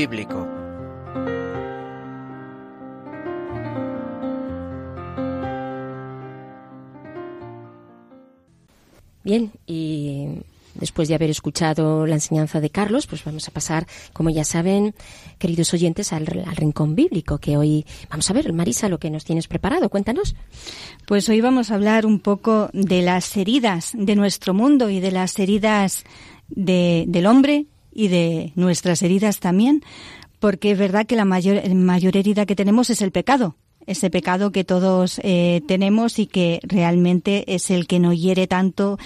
[0.00, 0.46] Bíblico.
[9.22, 10.28] Bien, y
[10.74, 14.94] después de haber escuchado la enseñanza de Carlos, pues vamos a pasar, como ya saben,
[15.38, 19.24] queridos oyentes, al, al rincón bíblico, que hoy vamos a ver, Marisa, lo que nos
[19.24, 19.90] tienes preparado.
[19.90, 20.34] Cuéntanos.
[21.06, 25.10] Pues hoy vamos a hablar un poco de las heridas de nuestro mundo y de
[25.12, 26.04] las heridas
[26.48, 27.66] de- del hombre
[28.00, 29.82] y de nuestras heridas también,
[30.38, 34.52] porque es verdad que la mayor, mayor herida que tenemos es el pecado, ese pecado
[34.52, 38.98] que todos eh, tenemos y que realmente es el que nos hiere tanto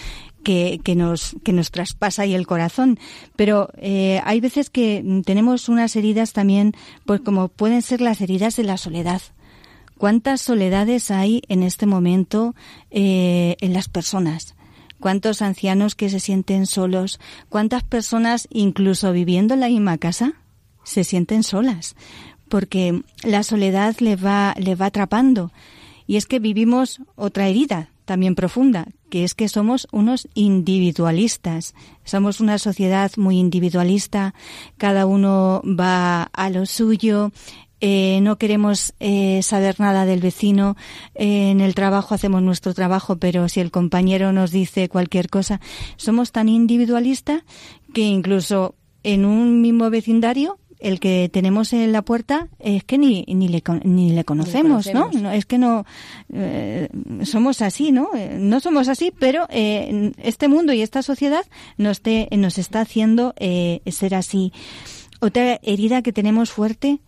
[0.44, 3.00] que, que nos que nos traspasa y el corazón.
[3.34, 6.72] Pero eh, hay veces que tenemos unas heridas también
[7.04, 9.22] pues como pueden ser las heridas de la soledad.
[9.98, 12.54] Cuántas soledades hay en este momento
[12.92, 14.54] eh, en las personas
[15.04, 20.32] cuántos ancianos que se sienten solos cuántas personas incluso viviendo en la misma casa
[20.82, 21.94] se sienten solas
[22.48, 25.52] porque la soledad les va les va atrapando.
[26.06, 31.74] Y es que vivimos otra herida también profunda, que es que somos unos individualistas.
[32.04, 34.34] Somos una sociedad muy individualista,
[34.76, 37.32] cada uno va a lo suyo,
[37.80, 40.76] eh, no queremos eh, saber nada del vecino,
[41.14, 45.60] eh, en el trabajo hacemos nuestro trabajo, pero si el compañero nos dice cualquier cosa,
[45.96, 47.42] somos tan individualistas
[47.92, 53.24] que incluso en un mismo vecindario el que tenemos en la puerta es que ni,
[53.28, 55.30] ni, le, ni le conocemos, ¿no?
[55.30, 55.86] Es que no
[56.32, 56.88] eh,
[57.22, 58.10] somos así, ¿no?
[58.14, 61.44] Eh, No somos así, pero eh, este mundo y esta sociedad
[61.78, 64.52] nos, te- nos está haciendo eh, ser así.
[65.20, 67.00] Otra herida que tenemos fuerte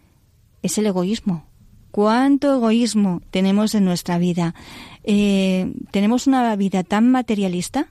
[0.67, 1.47] es el egoísmo.
[1.91, 4.55] ¿Cuánto egoísmo tenemos en nuestra vida?
[5.03, 7.89] Eh, tenemos una vida tan materialista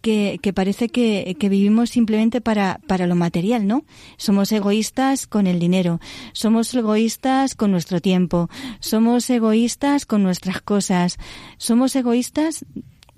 [0.00, 3.84] que, que parece que, que vivimos simplemente para, para lo material, ¿no?
[4.16, 6.00] Somos egoístas con el dinero,
[6.32, 8.48] somos egoístas con nuestro tiempo,
[8.80, 11.18] somos egoístas con nuestras cosas,
[11.56, 12.64] somos egoístas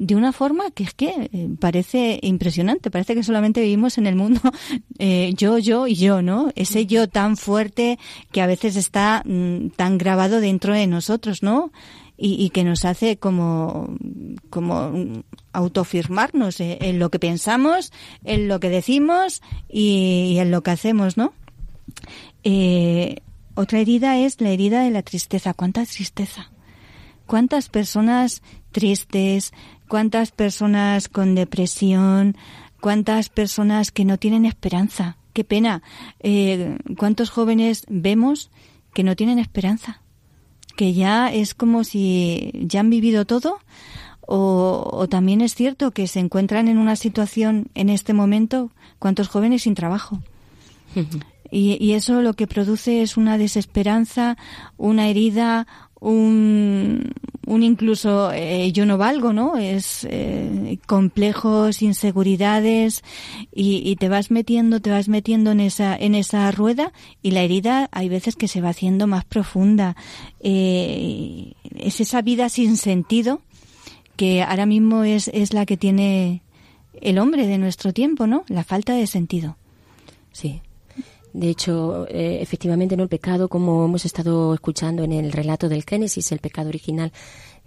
[0.01, 4.16] de una forma que es que eh, parece impresionante, parece que solamente vivimos en el
[4.16, 4.40] mundo
[4.98, 6.51] eh, yo, yo y yo, ¿no?
[6.57, 7.98] Ese yo tan fuerte
[8.32, 11.70] que a veces está mm, tan grabado dentro de nosotros, ¿no?
[12.22, 13.96] Y, que nos hace como,
[14.51, 15.22] como mm,
[15.55, 17.92] autofirmarnos eh, en lo que pensamos,
[18.24, 19.40] en lo que decimos
[19.70, 21.32] y, en lo que hacemos, ¿no?
[23.55, 25.55] Otra herida es la herida de la tristeza.
[25.55, 26.51] ¿Cuánta tristeza?
[27.26, 28.42] ¿Cuántas personas
[28.72, 29.53] tristes?
[29.91, 32.36] ¿Cuántas personas con depresión?
[32.80, 35.16] ¿Cuántas personas que no tienen esperanza?
[35.32, 35.82] Qué pena.
[36.20, 38.53] Eh, ¿Cuántos jóvenes vemos
[38.95, 40.01] que no tienen esperanza?
[40.76, 43.59] Que ya es como si ya han vivido todo.
[44.20, 48.70] O, o también es cierto que se encuentran en una situación en este momento,
[49.01, 50.22] ¿cuántos jóvenes sin trabajo?
[51.53, 54.36] Y, y eso lo que produce es una desesperanza,
[54.76, 55.66] una herida,
[56.01, 57.12] un,
[57.46, 59.57] un incluso eh, yo no valgo, ¿no?
[59.57, 63.05] Es eh, complejos, inseguridades
[63.53, 66.92] y, te vas metiendo, te vas metiendo en esa en esa rueda
[67.22, 69.96] y la herida hay veces que se va haciendo más profunda.
[70.40, 73.42] Eh, es esa vida sin sentido
[74.16, 76.42] que ahora mismo es, es la que tiene
[77.01, 78.44] el hombre de nuestro tiempo, ¿no?
[78.48, 79.57] La falta de sentido.
[80.32, 80.61] Sí.
[81.33, 85.85] De hecho, eh, efectivamente, no el pecado, como hemos estado escuchando en el relato del
[85.85, 87.12] Génesis, el pecado original,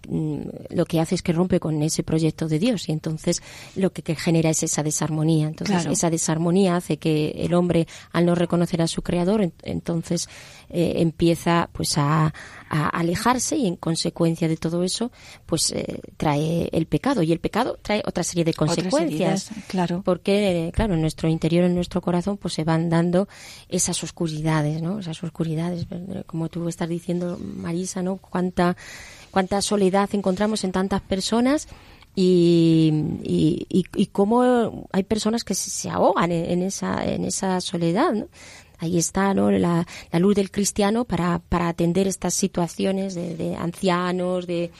[0.09, 0.39] mm,
[0.71, 3.41] lo que hace es que rompe con ese proyecto de Dios y entonces
[3.77, 5.47] lo que, que genera es esa desarmonía.
[5.47, 5.91] Entonces, Claro.
[5.93, 10.27] esa desarmonía hace que el hombre, al no reconocer a su creador, en- entonces
[10.69, 12.33] eh, empieza pues a,
[12.69, 15.11] a alejarse y en consecuencia de todo eso,
[15.45, 20.01] pues eh, trae el pecado y el pecado trae otra serie de consecuencias heridas, claro.
[20.03, 23.27] porque claro en nuestro interior en nuestro corazón pues se van dando
[23.69, 28.75] esas oscuridades no esas oscuridades eh, como tú estás diciendo Marisa no cuánta
[29.29, 31.67] cuánta soledad encontramos en tantas personas
[32.15, 32.91] y,
[33.23, 38.27] y, y, cómo hay personas que se, ahogan en, en esa en esa soledad ¿no?
[38.83, 39.51] Ahí está ¿no?
[39.51, 44.71] la, la luz del cristiano para, para atender estas situaciones de, de ancianos, de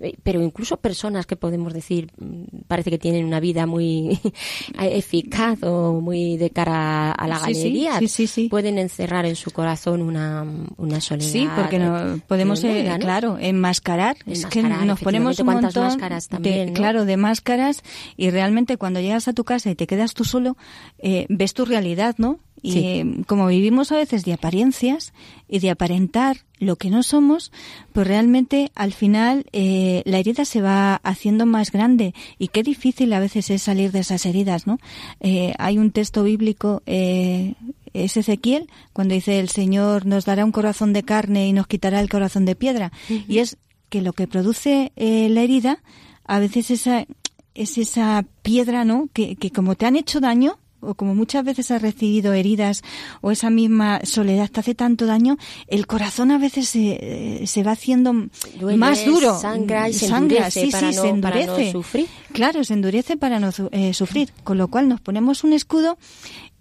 [0.00, 4.18] eh, pero incluso personas que podemos decir mm, parece que tienen una vida muy
[4.80, 8.48] eficaz o muy de cara a la galería, sí, sí, sí.
[8.48, 10.44] pueden encerrar en su corazón una,
[10.76, 11.30] una soledad.
[11.30, 13.04] Sí, porque no, podemos, eh, tremenda, ¿no?
[13.04, 14.16] claro, enmascarar.
[14.26, 16.72] Es que nos ponemos un montón máscaras también, de, ¿no?
[16.72, 17.82] claro, de máscaras
[18.16, 20.56] y realmente cuando llegas a tu casa y te quedas tú solo,
[20.98, 22.40] eh, ves tu realidad, ¿no?
[22.64, 25.12] Y eh, como vivimos a veces de apariencias
[25.48, 27.52] y de aparentar lo que no somos,
[27.92, 33.12] pues realmente al final eh, la herida se va haciendo más grande y qué difícil
[33.12, 34.78] a veces es salir de esas heridas, ¿no?
[35.20, 37.54] Eh, hay un texto bíblico eh,
[37.92, 42.00] es Ezequiel cuando dice el Señor nos dará un corazón de carne y nos quitará
[42.00, 45.82] el corazón de piedra y es que lo que produce eh, la herida
[46.24, 47.06] a veces esa
[47.54, 49.08] es esa piedra, ¿no?
[49.12, 52.82] Que, que como te han hecho daño, o como muchas veces has recibido heridas
[53.20, 55.36] o esa misma soledad te hace tanto daño,
[55.68, 58.12] el corazón a veces se, se va haciendo
[58.58, 59.38] Duele, más duro.
[59.38, 61.72] sangra y se Sangra, endurece sí, para sí, no- se para no endurece.
[61.72, 62.06] sufrir.
[62.32, 64.32] Claro, se endurece para no eh, sufrir.
[64.44, 65.96] Con lo cual nos ponemos un escudo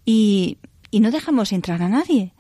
[0.05, 0.57] y,
[0.91, 2.33] y no dejamos entrar a nadie.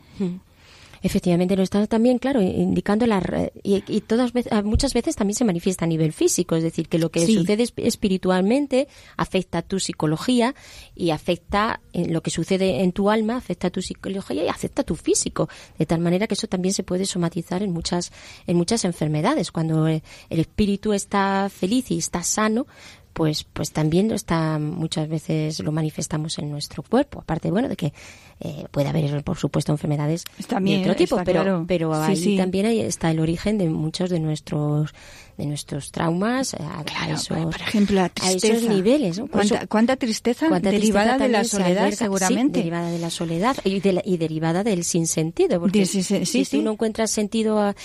[1.03, 5.45] Efectivamente, lo está también, claro, indicando la y, y todas ah, muchas veces también se
[5.45, 7.35] manifiesta a nivel físico, es decir, que lo que Sí.
[7.35, 8.87] sucede esp- espiritualmente
[9.17, 10.53] afecta a tu psicología
[10.95, 14.85] y afecta lo que sucede en tu alma, afecta a tu psicología y afecta a
[14.85, 15.49] tu físico,
[15.79, 18.11] de tal manera que eso también se puede somatizar en muchas
[18.45, 19.51] en muchas enfermedades.
[19.51, 22.67] Cuando eh, el espíritu está feliz y está sano,
[23.13, 27.75] pues pues también lo está muchas veces lo manifestamos en nuestro cuerpo aparte bueno de
[27.75, 27.93] que
[28.39, 31.65] eh, puede haber por supuesto enfermedades También, de otro tipo pero claro.
[31.67, 32.37] pero Sí, ahí sí.
[32.37, 34.93] también ahí está el origen de muchos de nuestros
[35.41, 39.67] de nuestros traumas a, a Claro, esos, por ejemplo, la a esos niveles ¿Cuánta, eso-
[39.67, 42.59] cuánta tristeza cuánta derivada tristeza de la soledad, alberga, sí, seguramente?
[42.59, 45.59] derivada de la soledad y, de la- y derivada del sinsentido.
[45.59, 46.57] Porque De- sí, sí, si sí.
[46.57, 47.75] tú no encuentras sentido a,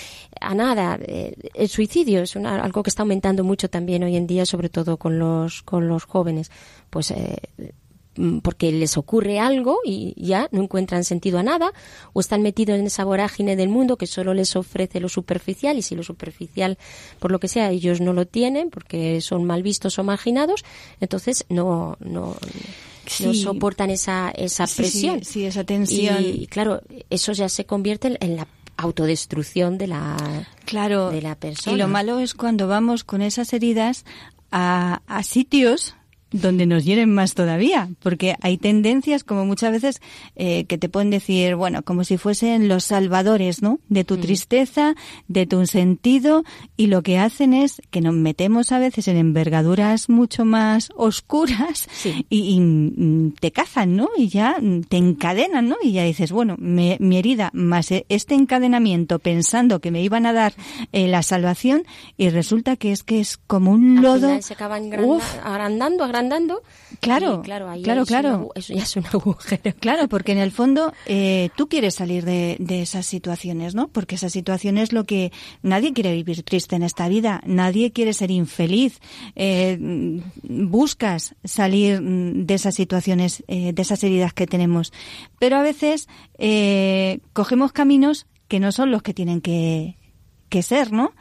[0.41, 4.27] a nada, eh, el suicidio es una- algo que está aumentando mucho también hoy en
[4.27, 6.51] día, sobre todo con los, con los jóvenes.
[6.91, 7.37] Pues eh,
[8.43, 11.73] porque les ocurre algo y ya no encuentran sentido a nada
[12.13, 15.83] o están metidos en esa vorágine del mundo que solo les ofrece lo superficial y
[15.83, 16.79] si lo superficial
[17.19, 20.65] por lo que sea ellos no lo tienen porque son mal vistos o marginados
[21.01, 22.37] entonces no no
[23.25, 26.23] no soportan esa esa Sí, sí, presión sí, esa tensión.
[26.25, 28.49] y claro eso ya se convierte en- en la
[28.79, 30.17] autodestrucción de la
[30.65, 31.11] Claro.
[31.11, 31.75] de la persona.
[31.75, 34.05] Y lo malo es cuando vamos con esas heridas
[34.51, 35.95] a, a sitios
[36.41, 40.01] donde nos hieren más todavía, porque hay tendencias como muchas veces
[40.37, 43.79] eh, que te pueden decir, bueno, como si fuesen los salvadores, ¿no?
[43.89, 44.07] De Mm.
[44.07, 44.95] tu tristeza,
[45.29, 46.45] de tu sentido,
[46.77, 51.89] y lo que hacen es que nos metemos a veces en envergaduras mucho más oscuras
[51.93, 52.27] Sí.
[52.31, 54.09] y, y, mm, te cazan, ¿no?
[54.17, 55.77] Y ya mm, te encadenan, ¿no?
[55.83, 60.27] Y ya dices, bueno, me- mi herida más eh, este encadenamiento pensando que me iban
[60.27, 60.55] a dar
[60.93, 61.85] eh, la salvación
[62.17, 64.43] y resulta que es que es como un Al lodo.
[64.43, 66.63] se acaban agranda- Uf, agrandando, agrandando.
[67.01, 68.51] Claro, y claro, ahí claro, es claro.
[68.55, 69.75] eso ya es un agujero.
[69.81, 73.89] Claro, porque en el fondo eh, tú quieres salir de, de esas situaciones, ¿no?
[73.89, 78.13] Porque esa situación es lo que nadie quiere vivir triste en esta vida, nadie quiere
[78.13, 79.01] ser infeliz.
[79.35, 79.79] Eh,
[80.43, 84.93] buscas salir mm, de esas situaciones, eh, de esas heridas que tenemos,
[85.39, 86.09] pero a veces
[86.39, 89.97] eh, cogemos caminos que no son los que tienen que
[90.49, 91.13] que ser, ¿no?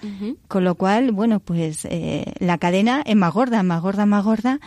[0.47, 4.59] Con lo cual, bueno, pues eh, la cadena es más gorda, más gorda, más gorda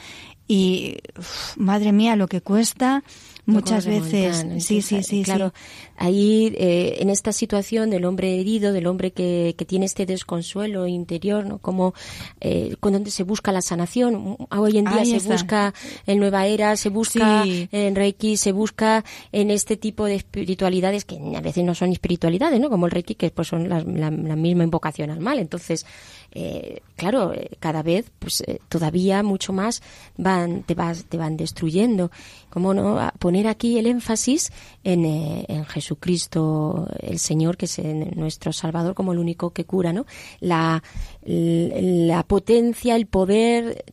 [0.46, 3.04] y uf, madre mía lo que cuesta
[3.48, 4.46] muchas veces.
[4.64, 5.52] Sí, sí, sí, Claro,
[5.96, 10.86] ahí eh, en esta situación del hombre herido, del hombre que, que tiene este desconsuelo
[10.86, 11.58] interior, ¿no?
[11.58, 11.94] Como
[12.40, 14.36] eh, con donde se busca la sanación.
[14.50, 15.32] Hoy en día Ahí se está.
[15.32, 15.74] busca
[16.06, 17.68] en Nueva Era, se busca Sí.
[17.72, 22.60] en Reiki, se busca en este tipo de espiritualidades que a veces no son espiritualidades,
[22.60, 22.70] ¿no?
[22.70, 25.38] Como el Reiki, que pues son la misma invocación al mal.
[25.38, 25.86] Entonces,
[26.32, 29.82] eh, claro, eh, cada vez, pues eh, todavía mucho más
[30.16, 32.10] van, te vas, te van destruyendo.
[32.50, 32.98] ¿Cómo no?
[33.18, 34.52] Poner aquí el énfasis
[34.84, 37.78] en, eh, en Jesucristo, el Señor, que es
[38.16, 40.06] nuestro Salvador, como el único que cura, ¿no?
[40.40, 40.82] La,
[41.22, 43.84] la potencia, el poder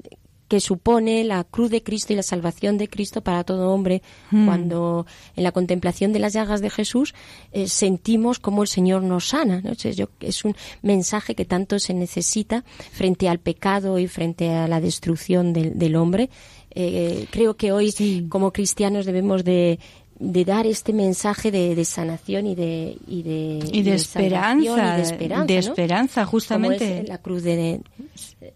[0.56, 4.01] que supone la cruz de Cristo y la salvación de Cristo para todo hombre.
[4.30, 7.14] Cuando en la contemplación de las llagas de Jesús
[7.51, 9.70] eh, sentimos cómo el Señor nos sana ¿no?
[9.72, 14.70] Entonces, yo- es un mensaje que tanto se necesita frente al pecado y frente a
[14.70, 16.30] la destrucción del, del hombre.
[16.78, 17.93] Eh, creo que hoy
[18.30, 19.80] como cristianos debemos de
[20.18, 24.93] de dar este mensaje de, de sanación y de y de, Y de salvación esperanza,
[24.93, 25.59] y de esperanza, de ¿no?
[25.59, 26.99] esperanza, Como justamente.
[27.01, 27.82] es la cruz de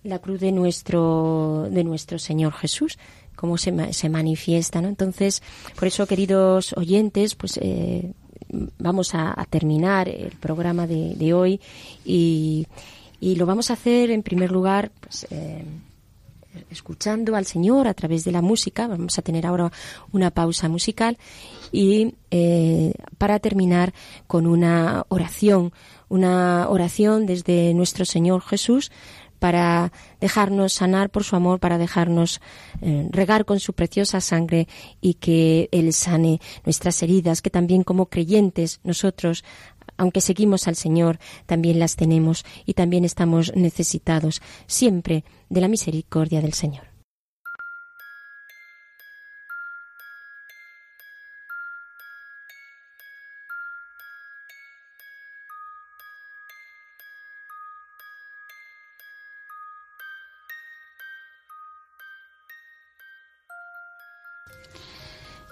[0.03, 2.97] la cruz de nuestro de nuestro Señor Jesús
[3.36, 5.41] cómo se, se manifiesta no entonces
[5.78, 8.14] por eso queridos oyentes pues eh,
[8.78, 11.60] vamos a, a terminar el programa de, de hoy
[12.05, 12.68] y,
[13.20, 15.64] y lo vamos a hacer en primer lugar pues eh,
[16.70, 18.88] escuchando al Señor a través de la música.
[18.88, 19.72] Vamos a tener ahora
[20.12, 21.18] una pausa musical
[21.72, 23.93] y eh, para terminar
[24.28, 25.74] con una oración,
[26.07, 28.91] una oración desde nuestro Señor Jesús
[29.39, 32.41] para dejarnos sanar por su amor, para dejarnos
[32.82, 34.68] eh, regar con su preciosa sangre
[35.01, 39.43] y que Él sane nuestras heridas, que también como creyentes nosotros
[40.00, 46.41] aunque seguimos al Señor, también las tenemos y también estamos necesitados siempre de la misericordia
[46.41, 46.88] del Señor.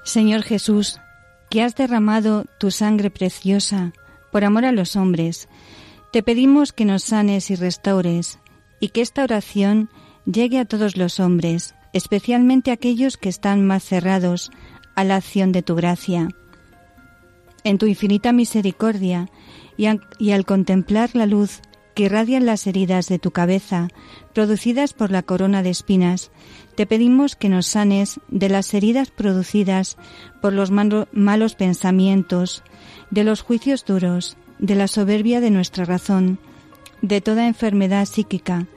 [0.06, 1.02] Señor Jesús,
[1.50, 3.92] que has derramado tu sangre preciosa
[4.32, 5.48] por amor a los hombres,
[6.12, 8.40] te pedimos que nos sanes y restaures
[8.80, 9.90] y que esta oración
[10.26, 14.52] llegue a todos los hombres, especialmente a aquellos que están más cerrados
[14.96, 16.30] a la acción de tu gracia.
[17.64, 19.30] En tu infinita misericordia
[19.78, 21.62] y, al contemplar la luz
[21.98, 23.88] que irradian las heridas de tu cabeza,
[24.32, 26.30] producidas por la corona de espinas,
[26.76, 29.98] te pedimos que nos sanes de las heridas producidas
[30.40, 32.62] por los malos pensamientos,
[33.10, 36.38] de los juicios duros, de la soberbia de nuestra razón,
[37.02, 38.68] de toda enfermedad psíquica.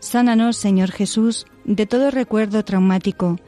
[0.00, 3.40] Sánanos, Señor Jesús, de todo recuerdo traumático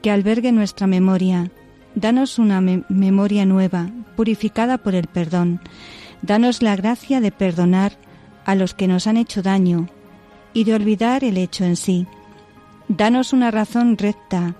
[0.00, 1.50] que albergue nuestra memoria.
[1.94, 5.60] Danos una memoria nueva, purificada por el perdón.
[6.22, 7.98] Danos la gracia de perdonar
[8.46, 9.88] a los que nos han hecho daño
[10.54, 12.06] y de olvidar el hecho en sí.
[12.88, 14.54] Danos una razón recta,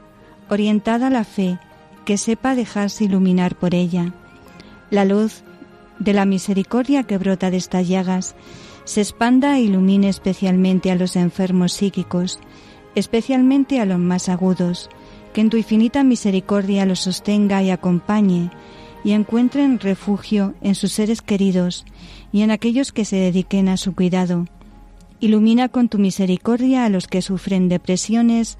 [0.50, 1.58] orientada a la fe,
[2.04, 4.12] que sepa dejarse iluminar por ella.
[4.90, 5.42] La luz
[5.98, 8.34] de la misericordia que brota de estas llagas
[8.84, 12.40] se expanda e ilumine especialmente a los enfermos psíquicos,
[12.94, 14.90] especialmente a los más agudos,
[15.32, 18.50] que en tu infinita misericordia los sostenga y acompañe
[19.04, 21.84] y encuentren refugio en sus seres queridos
[22.32, 24.46] y en aquellos que se dediquen a su cuidado
[25.18, 28.58] Ilumina con tu misericordia a los que sufren depresiones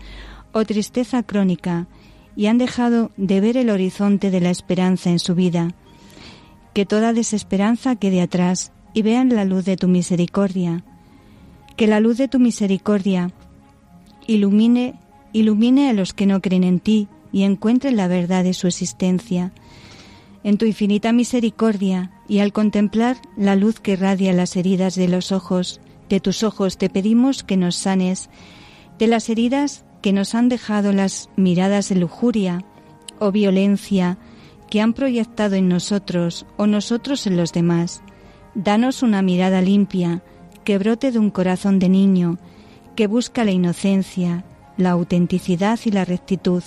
[0.53, 1.87] o tristeza crónica
[2.34, 5.74] y han dejado de ver el horizonte de la esperanza en su vida.
[6.72, 10.82] Que toda desesperanza quede atrás y vean la luz de tu misericordia.
[11.76, 13.32] Que la luz de tu misericordia
[14.26, 14.95] ilumine,
[15.34, 19.53] ilumine a los que no creen en ti y encuentren la verdad de su existencia.
[20.47, 25.32] En tu infinita misericordia y al contemplar la luz que irradia las heridas de los
[25.32, 28.30] ojos, de tus ojos te pedimos que nos sanes
[28.97, 32.64] de las heridas que nos han dejado las miradas de lujuria
[33.18, 34.18] o violencia
[34.70, 38.03] que han proyectado en nosotros o nosotros en los demás.
[38.55, 40.22] Danos una mirada limpia
[40.62, 42.38] que brote de un corazón de niño
[42.94, 44.44] que busca la inocencia,
[44.76, 46.62] la autenticidad y la rectitud.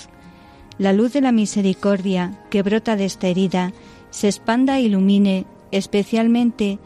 [0.80, 3.74] La luz de la misericordia que brota de esta herida
[4.10, 6.80] se expanda e ilumine especialmente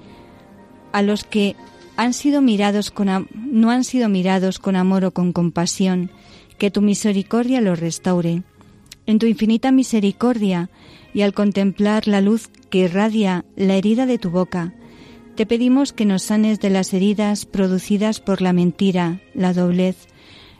[0.92, 1.56] a los que
[1.96, 6.10] han sido mirados con no han sido mirados con amor o con compasión,
[6.58, 8.42] que tu misericordia los restaure.
[9.06, 10.70] En tu infinita misericordia
[11.14, 14.74] y al contemplar la luz que irradia la herida de tu boca,
[15.36, 20.08] te pedimos que nos sanes de las heridas producidas por la mentira, la doblez,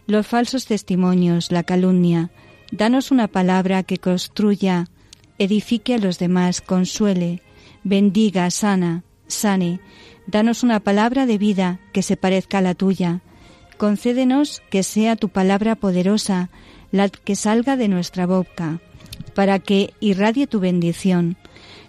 [0.06, 2.32] los falsos testimonios, la calumnia.
[2.76, 4.88] Danos una palabra que construya,
[5.38, 7.44] edifique a los demás, consuele,
[7.84, 9.80] bendiga, sana, sane,
[10.26, 13.22] Danos una palabra de vida que se parezca a la tuya.
[13.78, 16.50] Concédenos que sea tu palabra poderosa
[16.92, 18.80] la que salga de nuestra boca,
[19.36, 21.38] para que irradie tu bendición.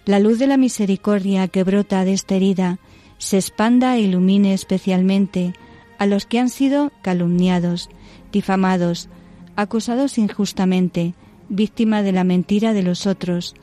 [0.05, 2.79] La luz de la misericordia que brota de esta herida
[3.17, 5.55] se expanda e ilumine especialmente
[5.99, 7.89] a los que han sido calumniados,
[8.33, 9.09] difamados,
[9.57, 11.15] acusados injustamente,
[11.49, 13.55] víctima de la mentira de los otros,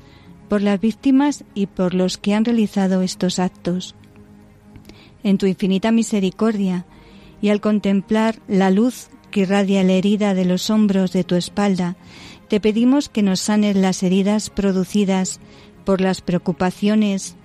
[0.50, 3.96] por las víctimas y por los que han realizado estos actos
[5.24, 6.86] en tu infinita misericordia,
[7.42, 11.96] y al contemplar la luz que irradia la herida de los hombros de tu espalda,
[12.48, 15.40] te pedimos que nos sanes las heridas producidas
[15.86, 17.36] por las preocupaciones,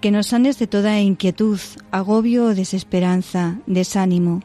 [0.00, 1.58] que nos sanes de toda inquietud,
[1.90, 4.42] agobio o desesperanza, desánimo.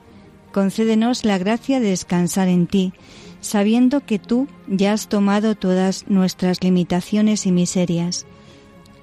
[0.51, 2.93] Concédenos la gracia de descansar en ti,
[3.39, 8.25] sabiendo que tú ya has tomado todas nuestras limitaciones y miserias.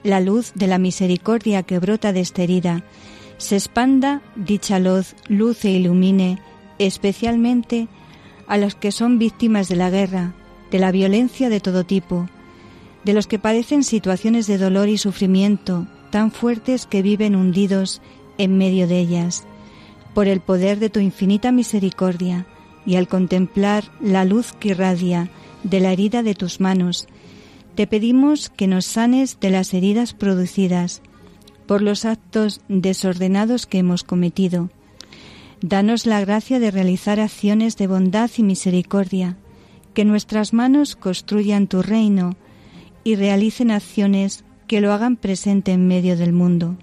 [0.02, 2.84] La luz de la misericordia que brota de esta herida
[3.38, 6.40] se expanda dicha luz, luz e ilumine
[6.78, 7.88] especialmente
[8.46, 10.34] a los que son víctimas de la guerra,
[10.70, 12.28] de la violencia de todo tipo,
[13.04, 18.00] de los que padecen situaciones de dolor y sufrimiento tan fuertes que viven hundidos
[18.38, 19.46] en medio de ellas.
[20.18, 22.44] Por el poder de tu infinita misericordia
[22.84, 25.30] y al contemplar la luz que irradia
[25.62, 27.06] de la herida de tus manos,
[27.76, 31.02] te pedimos que nos sanes de las heridas producidas
[31.68, 34.70] por los actos desordenados que hemos cometido.
[35.60, 39.36] Danos la gracia de realizar acciones de bondad y misericordia,
[39.94, 42.34] que nuestras manos construyan tu reino
[43.04, 46.76] y realicen acciones que lo hagan presente en medio del mundo.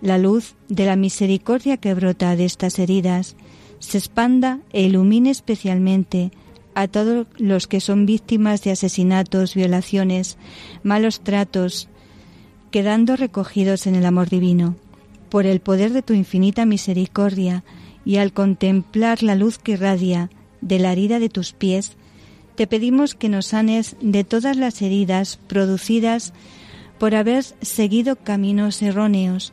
[0.00, 3.34] La luz de la misericordia que brota de estas heridas
[3.80, 6.30] se expanda e ilumine especialmente
[6.74, 10.38] a todos los que son víctimas de asesinatos, violaciones,
[10.84, 11.88] malos tratos,
[12.70, 14.76] quedando recogidos en el amor divino.
[15.30, 17.64] Por el poder de tu infinita misericordia
[18.04, 20.30] y al contemplar la luz que irradia
[20.60, 21.96] de la herida de tus pies,
[22.54, 26.32] te pedimos que nos sanes de todas las heridas producidas
[26.98, 29.52] por haber seguido caminos erróneos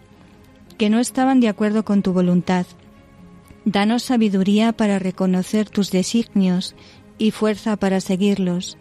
[0.78, 2.66] que no estaban de acuerdo con tu voluntad.
[3.66, 6.76] Danos sabiduría para reconocer tus designios
[7.18, 8.78] y fuerza para seguirlos.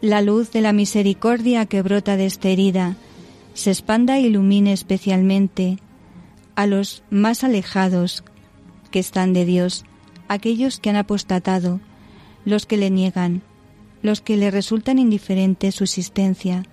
[0.00, 2.96] La luz de la misericordia que brota de esta herida
[3.54, 5.78] se expanda e ilumine especialmente
[6.54, 8.24] a los más alejados
[8.90, 9.84] que están de Dios,
[10.28, 11.80] aquellos que han apostatado,
[12.44, 13.42] los que le niegan,
[14.02, 16.64] los que le resultan indiferente su existencia,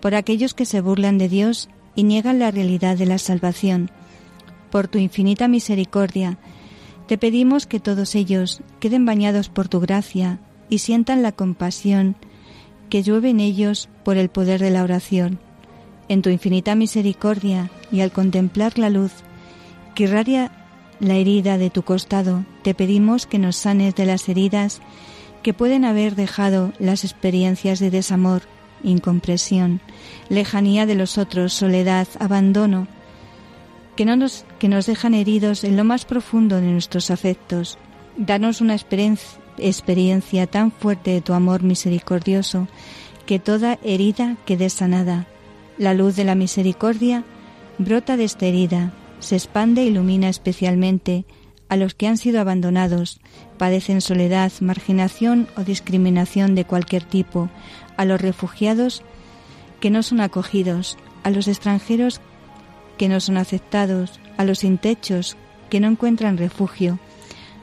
[0.00, 3.90] por aquellos que se burlan de Dios y niegan la realidad de la salvación.
[4.70, 6.38] Por tu infinita misericordia,
[7.06, 10.38] te pedimos que todos ellos queden bañados por tu gracia
[10.68, 12.16] y sientan la compasión
[12.88, 15.38] que llueve en ellos por el poder de la oración.
[16.08, 19.12] En tu infinita misericordia y al contemplar la luz
[19.94, 20.52] que irradia
[21.00, 24.80] la herida de tu costado, te pedimos que nos sanes de las heridas
[25.42, 28.42] que pueden haber dejado las experiencias de desamor,
[28.82, 29.80] incompresión,
[30.28, 32.86] lejanía de los otros, soledad, abandono,
[33.96, 37.78] que, no nos, que nos dejan heridos en lo más profundo de nuestros afectos.
[38.16, 42.68] Danos una experiencia, experiencia tan fuerte de tu amor misericordioso
[43.26, 45.26] que toda herida quede sanada.
[45.78, 47.24] La luz de la misericordia
[47.78, 51.24] brota de esta herida, se expande e ilumina especialmente
[51.68, 53.20] a los que han sido abandonados,
[53.56, 57.48] padecen soledad, marginación o discriminación de cualquier tipo,
[57.96, 59.02] a los refugiados
[59.80, 62.20] que no son acogidos, a los extranjeros
[62.98, 65.36] que no son aceptados, a los sin techos
[65.70, 66.98] que no encuentran refugio,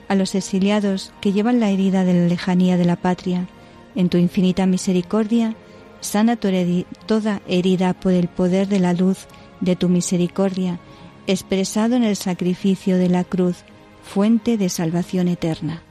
[0.08, 3.48] a los exiliados que llevan la herida de la lejanía de la patria.
[3.96, 5.56] En tu infinita misericordia,
[6.02, 9.28] sana toda herida por el poder de la luz
[9.62, 10.80] de tu misericordia,
[11.28, 13.58] expresado en el sacrificio de la cruz,
[14.04, 15.84] fuente de salvación eterna.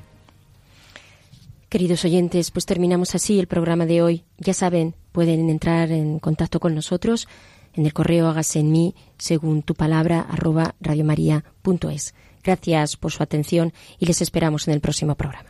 [1.68, 4.24] Queridos oyentes, pues terminamos así el programa de hoy.
[4.38, 7.28] Ya saben, pueden entrar en contacto con nosotros
[7.78, 12.14] en el correo hágase en mí según tu palabra arroba radiomaria.es.
[12.42, 15.48] Gracias por su atención y les esperamos en el próximo programa.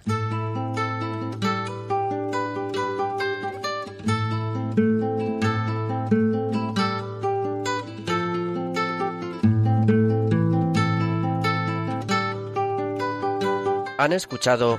[13.97, 14.79] Han escuchado